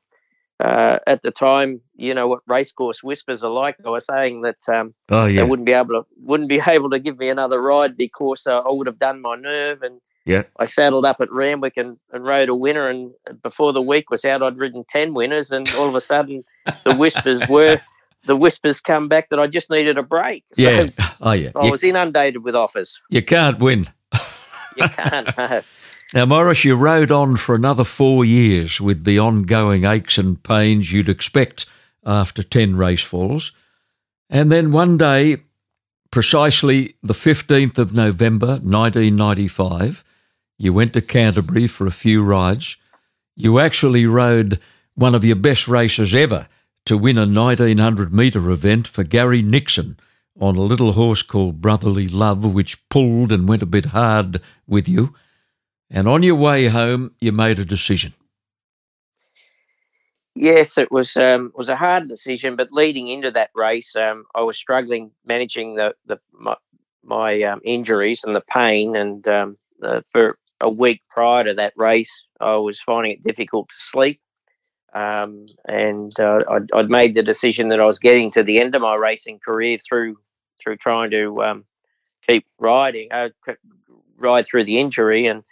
uh, 0.59 0.99
at 1.05 1.21
the 1.21 1.31
time, 1.31 1.81
you 1.95 2.13
know 2.13 2.27
what 2.27 2.39
racecourse 2.47 3.03
whispers 3.03 3.43
are 3.43 3.51
like. 3.51 3.75
I 3.85 3.89
was 3.89 4.05
saying 4.05 4.41
that 4.41 4.57
um, 4.73 4.93
oh, 5.09 5.25
yeah. 5.25 5.43
they 5.43 5.49
wouldn't 5.49 5.65
be 5.65 5.73
able 5.73 6.01
to 6.01 6.05
wouldn't 6.23 6.49
be 6.49 6.61
able 6.67 6.89
to 6.89 6.99
give 6.99 7.19
me 7.19 7.29
another 7.29 7.61
ride 7.61 7.97
because 7.97 8.47
uh, 8.47 8.59
I 8.59 8.71
would 8.71 8.87
have 8.87 8.99
done 8.99 9.21
my 9.21 9.35
nerve. 9.35 9.81
And 9.81 10.01
yeah, 10.25 10.43
I 10.57 10.65
saddled 10.65 11.05
up 11.05 11.21
at 11.21 11.31
Randwick 11.31 11.73
and, 11.77 11.97
and 12.11 12.25
rode 12.25 12.49
a 12.49 12.55
winner. 12.55 12.89
And 12.89 13.11
before 13.43 13.73
the 13.73 13.81
week 13.81 14.09
was 14.09 14.25
out, 14.25 14.41
I'd 14.41 14.57
ridden 14.57 14.85
ten 14.89 15.13
winners, 15.13 15.51
and 15.51 15.69
all 15.75 15.87
of 15.87 15.95
a 15.95 16.01
sudden, 16.01 16.43
the 16.85 16.95
whispers 16.95 17.47
were. 17.47 17.79
The 18.25 18.35
whispers 18.35 18.81
come 18.81 19.07
back 19.07 19.29
that 19.29 19.39
I 19.39 19.47
just 19.47 19.69
needed 19.69 19.97
a 19.97 20.03
break. 20.03 20.43
So 20.53 20.61
yeah. 20.61 20.89
Oh, 21.19 21.31
yeah. 21.31 21.51
I 21.55 21.65
you, 21.65 21.71
was 21.71 21.83
inundated 21.83 22.43
with 22.43 22.55
offers. 22.55 23.01
You 23.09 23.23
can't 23.23 23.59
win. 23.59 23.89
you 24.75 24.87
can't. 24.87 25.37
No. 25.37 25.61
Now, 26.13 26.25
Morris, 26.25 26.63
you 26.63 26.77
rode 26.77 27.11
on 27.11 27.35
for 27.35 27.53
another 27.53 27.83
four 27.83 28.23
years 28.23 28.79
with 28.79 29.03
the 29.03 29.19
ongoing 29.19 29.83
aches 29.83 30.17
and 30.17 30.41
pains 30.41 30.89
you'd 30.93 31.09
expect 31.09 31.65
after 32.05 32.43
10 32.43 32.77
race 32.77 33.03
falls. 33.03 33.51
And 34.29 34.49
then 34.49 34.71
one 34.71 34.97
day, 34.97 35.37
precisely 36.09 36.95
the 37.03 37.13
15th 37.13 37.77
of 37.77 37.93
November 37.93 38.47
1995, 38.47 40.05
you 40.57 40.71
went 40.71 40.93
to 40.93 41.01
Canterbury 41.01 41.67
for 41.67 41.85
a 41.85 41.91
few 41.91 42.23
rides. 42.23 42.77
You 43.35 43.59
actually 43.59 44.05
rode 44.05 44.61
one 44.95 45.13
of 45.13 45.25
your 45.25 45.35
best 45.35 45.67
races 45.67 46.15
ever 46.15 46.47
to 46.87 46.97
win 46.97 47.17
a 47.17 47.21
1900 47.21 48.13
metre 48.13 48.49
event 48.49 48.87
for 48.87 49.03
Gary 49.03 49.41
Nixon 49.41 49.97
on 50.39 50.55
a 50.55 50.61
little 50.61 50.93
horse 50.93 51.21
called 51.21 51.61
Brotherly 51.61 52.07
Love, 52.07 52.45
which 52.45 52.87
pulled 52.89 53.31
and 53.31 53.47
went 53.47 53.61
a 53.61 53.65
bit 53.65 53.87
hard 53.87 54.41
with 54.65 54.87
you. 54.87 55.13
And 55.89 56.07
on 56.07 56.23
your 56.23 56.35
way 56.35 56.67
home, 56.67 57.13
you 57.19 57.31
made 57.31 57.59
a 57.59 57.65
decision. 57.65 58.13
Yes, 60.33 60.77
it 60.77 60.91
was 60.91 61.17
um, 61.17 61.51
was 61.55 61.67
a 61.67 61.75
hard 61.75 62.07
decision, 62.07 62.55
but 62.55 62.71
leading 62.71 63.07
into 63.07 63.31
that 63.31 63.49
race, 63.55 63.95
um, 63.95 64.25
I 64.35 64.41
was 64.41 64.55
struggling 64.55 65.11
managing 65.25 65.75
the 65.75 65.95
the 66.05 66.19
my, 66.31 66.55
my 67.03 67.41
um, 67.41 67.59
injuries 67.63 68.23
and 68.23 68.35
the 68.35 68.43
pain, 68.47 68.95
and 68.95 69.27
um, 69.27 69.57
uh, 69.81 70.01
for 70.11 70.37
a 70.61 70.69
week 70.69 71.01
prior 71.09 71.43
to 71.43 71.55
that 71.55 71.73
race, 71.75 72.23
I 72.39 72.55
was 72.57 72.79
finding 72.79 73.13
it 73.13 73.23
difficult 73.23 73.69
to 73.69 73.75
sleep. 73.79 74.19
Um, 74.93 75.47
and 75.65 76.17
uh, 76.19 76.43
I'd, 76.49 76.71
I'd, 76.73 76.89
made 76.89 77.13
the 77.13 77.21
decision 77.21 77.69
that 77.69 77.79
I 77.79 77.85
was 77.85 77.99
getting 77.99 78.31
to 78.31 78.43
the 78.43 78.59
end 78.59 78.75
of 78.75 78.81
my 78.81 78.95
racing 78.95 79.39
career 79.39 79.77
through 79.77 80.17
through 80.63 80.77
trying 80.77 81.11
to 81.11 81.43
um, 81.43 81.65
keep 82.25 82.45
riding, 82.57 83.09
uh, 83.11 83.29
ride 84.17 84.47
through 84.47 84.63
the 84.63 84.79
injury, 84.79 85.27
and 85.27 85.43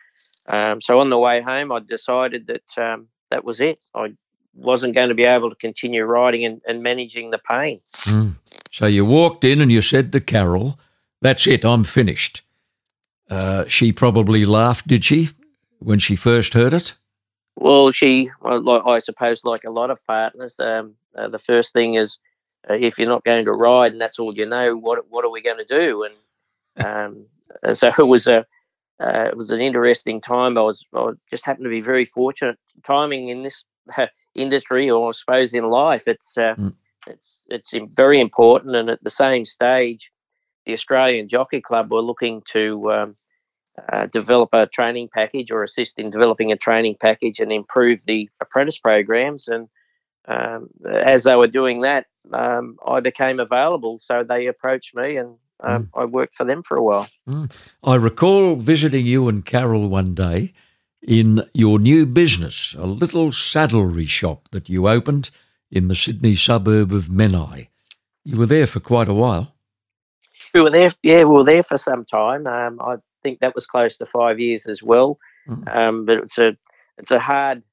um, 0.47 0.81
so 0.81 0.99
on 0.99 1.09
the 1.09 1.17
way 1.17 1.41
home, 1.41 1.71
I 1.71 1.79
decided 1.79 2.47
that 2.47 2.77
um, 2.77 3.07
that 3.29 3.43
was 3.43 3.59
it. 3.59 3.83
I 3.93 4.13
wasn't 4.53 4.95
going 4.95 5.09
to 5.09 5.15
be 5.15 5.25
able 5.25 5.49
to 5.49 5.55
continue 5.57 6.05
riding 6.05 6.45
and, 6.45 6.61
and 6.65 6.81
managing 6.81 7.29
the 7.31 7.39
pain. 7.39 7.79
Mm. 8.05 8.35
So 8.71 8.87
you 8.87 9.05
walked 9.05 9.43
in 9.43 9.59
and 9.59 9.71
you 9.71 9.81
said 9.81 10.13
to 10.13 10.21
Carol, 10.21 10.79
"That's 11.21 11.45
it. 11.45 11.65
I'm 11.65 11.83
finished." 11.83 12.41
Uh, 13.29 13.65
she 13.67 13.91
probably 13.91 14.45
laughed, 14.45 14.87
did 14.87 15.03
she, 15.03 15.29
when 15.79 15.99
she 15.99 16.15
first 16.15 16.53
heard 16.53 16.73
it? 16.73 16.93
Well, 17.55 17.91
she, 17.91 18.29
I 18.43 18.99
suppose, 18.99 19.45
like 19.45 19.63
a 19.63 19.71
lot 19.71 19.89
of 19.89 20.05
partners, 20.05 20.59
um, 20.59 20.95
uh, 21.15 21.29
the 21.29 21.39
first 21.39 21.71
thing 21.73 21.95
is 21.95 22.17
uh, 22.69 22.73
if 22.73 22.97
you're 22.97 23.07
not 23.07 23.23
going 23.23 23.45
to 23.45 23.53
ride 23.53 23.93
and 23.93 24.01
that's 24.01 24.19
all 24.19 24.35
you 24.35 24.45
know, 24.45 24.75
what 24.75 25.09
what 25.09 25.23
are 25.25 25.31
we 25.31 25.41
going 25.41 25.57
to 25.57 25.65
do? 25.65 26.03
And 26.03 26.85
um, 26.85 27.25
so 27.73 27.91
it 27.97 28.07
was 28.07 28.27
a 28.27 28.45
uh, 28.99 29.25
it 29.27 29.37
was 29.37 29.51
an 29.51 29.59
interesting 29.59 30.21
time. 30.21 30.57
I 30.57 30.61
was 30.61 30.85
I 30.93 31.11
just 31.29 31.45
happened 31.45 31.65
to 31.65 31.69
be 31.69 31.81
very 31.81 32.05
fortunate. 32.05 32.57
Timing 32.83 33.29
in 33.29 33.43
this 33.43 33.63
uh, 33.97 34.07
industry, 34.35 34.89
or 34.89 35.09
I 35.09 35.11
suppose 35.11 35.53
in 35.53 35.65
life, 35.65 36.07
it's 36.07 36.37
uh, 36.37 36.55
mm. 36.57 36.73
it's 37.07 37.47
it's 37.49 37.73
very 37.95 38.19
important. 38.19 38.75
And 38.75 38.89
at 38.89 39.03
the 39.03 39.09
same 39.09 39.45
stage, 39.45 40.11
the 40.65 40.73
Australian 40.73 41.29
Jockey 41.29 41.61
Club 41.61 41.91
were 41.91 42.01
looking 42.01 42.41
to 42.51 42.91
um, 42.91 43.15
uh, 43.91 44.05
develop 44.07 44.49
a 44.53 44.67
training 44.67 45.09
package 45.13 45.51
or 45.51 45.63
assist 45.63 45.99
in 45.99 46.09
developing 46.09 46.51
a 46.51 46.57
training 46.57 46.95
package 46.99 47.39
and 47.39 47.51
improve 47.51 48.05
the 48.05 48.29
apprentice 48.41 48.77
programs. 48.77 49.47
And 49.47 49.67
um, 50.27 50.69
as 50.85 51.23
they 51.23 51.35
were 51.35 51.47
doing 51.47 51.81
that, 51.81 52.05
um, 52.33 52.77
I 52.85 52.99
became 52.99 53.39
available. 53.39 53.99
So 53.99 54.23
they 54.23 54.47
approached 54.47 54.95
me 54.95 55.17
and 55.17 55.37
um, 55.61 55.85
mm. 55.85 55.89
I 55.95 56.05
worked 56.05 56.35
for 56.35 56.45
them 56.45 56.63
for 56.63 56.77
a 56.77 56.83
while. 56.83 57.07
Mm. 57.27 57.53
I 57.83 57.95
recall 57.95 58.55
visiting 58.55 59.05
you 59.05 59.27
and 59.27 59.45
Carol 59.45 59.87
one 59.87 60.15
day 60.15 60.53
in 61.01 61.43
your 61.53 61.79
new 61.79 62.05
business, 62.05 62.75
a 62.77 62.85
little 62.85 63.31
saddlery 63.31 64.07
shop 64.07 64.49
that 64.51 64.69
you 64.69 64.87
opened 64.87 65.29
in 65.69 65.87
the 65.87 65.95
Sydney 65.95 66.35
suburb 66.35 66.91
of 66.91 67.05
Menai. 67.05 67.67
You 68.23 68.37
were 68.37 68.45
there 68.47 68.67
for 68.67 68.79
quite 68.79 69.07
a 69.07 69.13
while. 69.13 69.53
We 70.53 70.61
were 70.61 70.71
there, 70.71 70.91
yeah, 71.03 71.19
we 71.19 71.25
were 71.25 71.43
there 71.43 71.63
for 71.63 71.77
some 71.77 72.05
time. 72.05 72.47
Um, 72.47 72.79
I 72.81 72.95
think 73.25 73.39
that 73.39 73.55
was 73.55 73.65
close 73.65 73.97
to 73.97 74.05
five 74.05 74.39
years 74.39 74.67
as 74.67 74.83
well. 74.83 75.17
Mm. 75.49 75.75
Um, 75.75 76.05
but 76.05 76.19
it's 76.19 76.37
a 76.37 76.55
it's 76.99 77.11
a 77.11 77.19
hard 77.19 77.63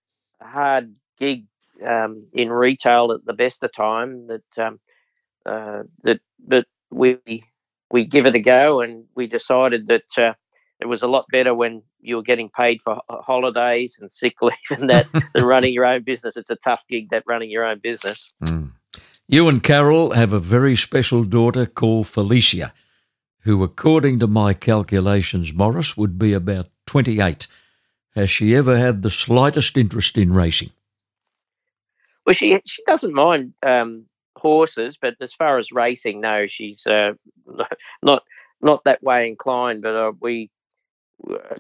hard 0.40 0.94
gig 1.18 1.44
um, 1.84 2.26
in 2.32 2.50
retail 2.50 3.12
at 3.12 3.24
the 3.26 3.34
best 3.34 3.62
of 3.62 3.70
time 3.74 4.28
that 4.28 4.58
um, 4.58 4.80
uh, 5.44 5.82
that 6.04 6.20
that 6.48 6.66
we 6.90 7.18
we 7.90 8.06
give 8.06 8.24
it 8.24 8.34
a 8.34 8.40
go, 8.40 8.80
and 8.80 9.04
we 9.14 9.26
decided 9.26 9.88
that 9.88 10.18
uh, 10.18 10.32
it 10.80 10.86
was 10.86 11.02
a 11.02 11.06
lot 11.06 11.26
better 11.30 11.54
when 11.54 11.82
you 12.00 12.16
were 12.16 12.22
getting 12.22 12.48
paid 12.48 12.80
for 12.80 12.98
holidays 13.10 13.98
and 14.00 14.10
sick 14.10 14.36
leave 14.42 14.70
and 14.70 14.88
that 14.88 15.06
than 15.34 15.44
running 15.44 15.74
your 15.74 15.84
own 15.84 16.02
business. 16.02 16.36
It's 16.36 16.50
a 16.50 16.56
tough 16.56 16.84
gig 16.88 17.10
that 17.10 17.24
running 17.26 17.50
your 17.50 17.66
own 17.66 17.78
business. 17.78 18.26
Mm. 18.42 18.70
You 19.28 19.48
and 19.48 19.62
Carol 19.62 20.12
have 20.12 20.32
a 20.32 20.38
very 20.38 20.76
special 20.76 21.24
daughter 21.24 21.66
called 21.66 22.06
Felicia, 22.06 22.72
who, 23.42 23.62
according 23.62 24.18
to 24.20 24.26
my 24.26 24.54
calculations, 24.54 25.52
Morris 25.52 25.96
would 25.96 26.18
be 26.18 26.32
about 26.32 26.68
28. 26.86 27.46
Has 28.14 28.30
she 28.30 28.54
ever 28.54 28.76
had 28.78 29.02
the 29.02 29.10
slightest 29.10 29.76
interest 29.76 30.18
in 30.18 30.32
racing? 30.32 30.70
Well, 32.24 32.34
she 32.34 32.60
she 32.64 32.82
doesn't 32.86 33.14
mind 33.14 33.54
um, 33.62 34.04
horses, 34.36 34.96
but 35.00 35.14
as 35.20 35.32
far 35.32 35.58
as 35.58 35.72
racing, 35.72 36.20
no, 36.20 36.46
she's 36.46 36.86
uh, 36.86 37.14
not 38.02 38.22
not 38.60 38.84
that 38.84 39.02
way 39.02 39.28
inclined. 39.28 39.82
But 39.82 39.96
uh, 39.96 40.12
we 40.20 40.50
uh, 41.28 41.56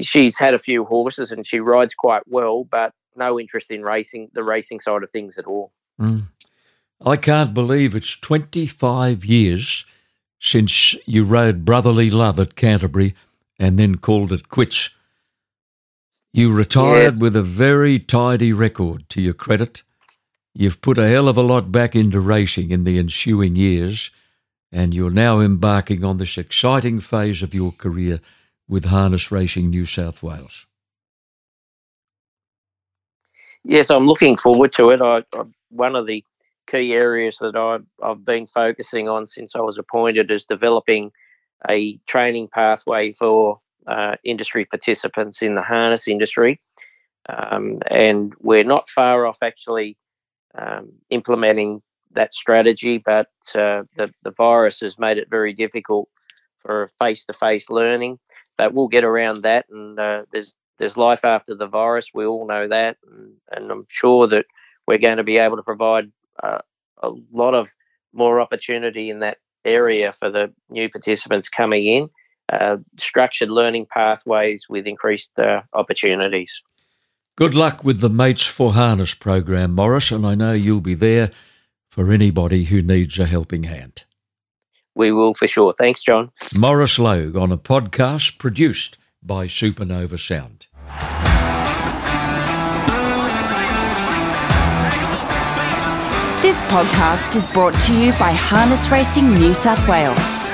she's 0.00 0.38
had 0.38 0.54
a 0.54 0.58
few 0.58 0.84
horses 0.84 1.30
and 1.30 1.46
she 1.46 1.60
rides 1.60 1.94
quite 1.94 2.22
well, 2.26 2.64
but 2.64 2.92
no 3.16 3.38
interest 3.38 3.70
in 3.70 3.82
racing, 3.82 4.30
the 4.32 4.42
racing 4.42 4.80
side 4.80 5.02
of 5.02 5.10
things 5.10 5.38
at 5.38 5.46
all. 5.46 5.72
Mm. 6.00 6.26
I 7.04 7.16
can't 7.16 7.52
believe 7.52 7.94
it's 7.94 8.16
25 8.16 9.24
years 9.24 9.84
since 10.42 10.96
you 11.06 11.22
rode 11.22 11.64
Brotherly 11.64 12.10
Love 12.10 12.40
at 12.40 12.56
Canterbury 12.56 13.14
and 13.60 13.78
then 13.78 13.96
called 13.96 14.32
it 14.32 14.48
quits. 14.48 14.90
You 16.32 16.52
retired 16.52 17.14
yes. 17.14 17.22
with 17.22 17.36
a 17.36 17.42
very 17.42 18.00
tidy 18.00 18.52
record 18.52 19.08
to 19.10 19.22
your 19.22 19.34
credit. 19.34 19.84
You've 20.52 20.82
put 20.82 20.98
a 20.98 21.06
hell 21.08 21.28
of 21.28 21.36
a 21.36 21.42
lot 21.42 21.70
back 21.70 21.94
into 21.94 22.18
racing 22.18 22.72
in 22.72 22.82
the 22.82 22.98
ensuing 22.98 23.54
years, 23.54 24.10
and 24.72 24.92
you're 24.92 25.10
now 25.10 25.38
embarking 25.38 26.02
on 26.02 26.16
this 26.16 26.36
exciting 26.36 26.98
phase 26.98 27.42
of 27.42 27.54
your 27.54 27.70
career 27.70 28.20
with 28.68 28.86
Harness 28.86 29.30
Racing 29.30 29.70
New 29.70 29.86
South 29.86 30.24
Wales. 30.24 30.66
Yes, 33.64 33.90
I'm 33.90 34.08
looking 34.08 34.36
forward 34.36 34.72
to 34.72 34.90
it. 34.90 35.00
I, 35.00 35.18
I, 35.32 35.44
one 35.70 35.94
of 35.94 36.06
the 36.06 36.24
key 36.72 36.92
areas 36.94 37.38
that 37.38 37.54
I've, 37.54 37.84
I've 38.02 38.24
been 38.24 38.46
focusing 38.46 39.08
on 39.08 39.26
since 39.26 39.54
I 39.54 39.60
was 39.60 39.78
appointed 39.78 40.30
is 40.30 40.44
developing 40.44 41.12
a 41.68 41.98
training 42.06 42.48
pathway 42.48 43.12
for 43.12 43.60
uh, 43.86 44.16
industry 44.24 44.64
participants 44.64 45.42
in 45.42 45.54
the 45.54 45.62
harness 45.62 46.08
industry. 46.08 46.60
Um, 47.28 47.80
and 47.88 48.32
we're 48.40 48.64
not 48.64 48.90
far 48.90 49.26
off 49.26 49.38
actually 49.42 49.96
um, 50.56 50.90
implementing 51.10 51.82
that 52.12 52.34
strategy, 52.34 52.98
but 52.98 53.28
uh, 53.54 53.82
the, 53.96 54.10
the 54.22 54.32
virus 54.32 54.80
has 54.80 54.98
made 54.98 55.18
it 55.18 55.30
very 55.30 55.52
difficult 55.52 56.08
for 56.60 56.88
face 56.98 57.24
to 57.26 57.32
face 57.32 57.70
learning. 57.70 58.18
But 58.58 58.74
we'll 58.74 58.88
get 58.88 59.04
around 59.04 59.42
that, 59.42 59.66
and 59.70 59.98
uh, 59.98 60.24
there's 60.30 60.56
there's 60.78 60.96
life 60.96 61.24
after 61.24 61.54
the 61.54 61.66
virus. 61.66 62.10
We 62.12 62.26
all 62.26 62.46
know 62.46 62.68
that, 62.68 62.98
and, 63.10 63.32
and 63.50 63.70
I'm 63.70 63.86
sure 63.88 64.26
that 64.28 64.46
we're 64.86 64.98
going 64.98 65.16
to 65.16 65.24
be 65.24 65.38
able 65.38 65.56
to 65.56 65.62
provide 65.62 66.12
uh, 66.42 66.58
a 67.02 67.10
lot 67.32 67.54
of 67.54 67.68
more 68.12 68.40
opportunity 68.40 69.10
in 69.10 69.20
that 69.20 69.38
area 69.64 70.12
for 70.12 70.30
the 70.30 70.52
new 70.68 70.88
participants 70.88 71.48
coming 71.48 71.86
in. 71.86 72.10
Uh, 72.52 72.76
structured 72.98 73.48
learning 73.48 73.86
pathways 73.86 74.66
with 74.68 74.86
increased 74.86 75.38
uh, 75.38 75.62
opportunities. 75.72 76.60
Good 77.34 77.54
luck 77.54 77.82
with 77.82 78.00
the 78.00 78.10
Mates 78.10 78.44
for 78.44 78.74
Harness 78.74 79.14
program, 79.14 79.74
Morris, 79.74 80.10
and 80.10 80.26
I 80.26 80.34
know 80.34 80.52
you'll 80.52 80.82
be 80.82 80.94
there 80.94 81.30
for 81.90 82.12
anybody 82.12 82.64
who 82.64 82.82
needs 82.82 83.18
a 83.18 83.26
helping 83.26 83.64
hand. 83.64 84.04
We 84.94 85.12
will 85.12 85.32
for 85.32 85.48
sure. 85.48 85.72
Thanks, 85.72 86.02
John. 86.02 86.28
Morris 86.54 86.98
Logue 86.98 87.36
on 87.36 87.50
a 87.50 87.56
podcast 87.56 88.36
produced 88.36 88.98
by 89.22 89.46
Supernova 89.46 90.18
Sound. 90.18 90.66
This 96.52 96.60
podcast 96.64 97.34
is 97.34 97.46
brought 97.46 97.72
to 97.80 97.98
you 97.98 98.12
by 98.18 98.30
Harness 98.30 98.90
Racing 98.90 99.32
New 99.32 99.54
South 99.54 99.88
Wales. 99.88 100.51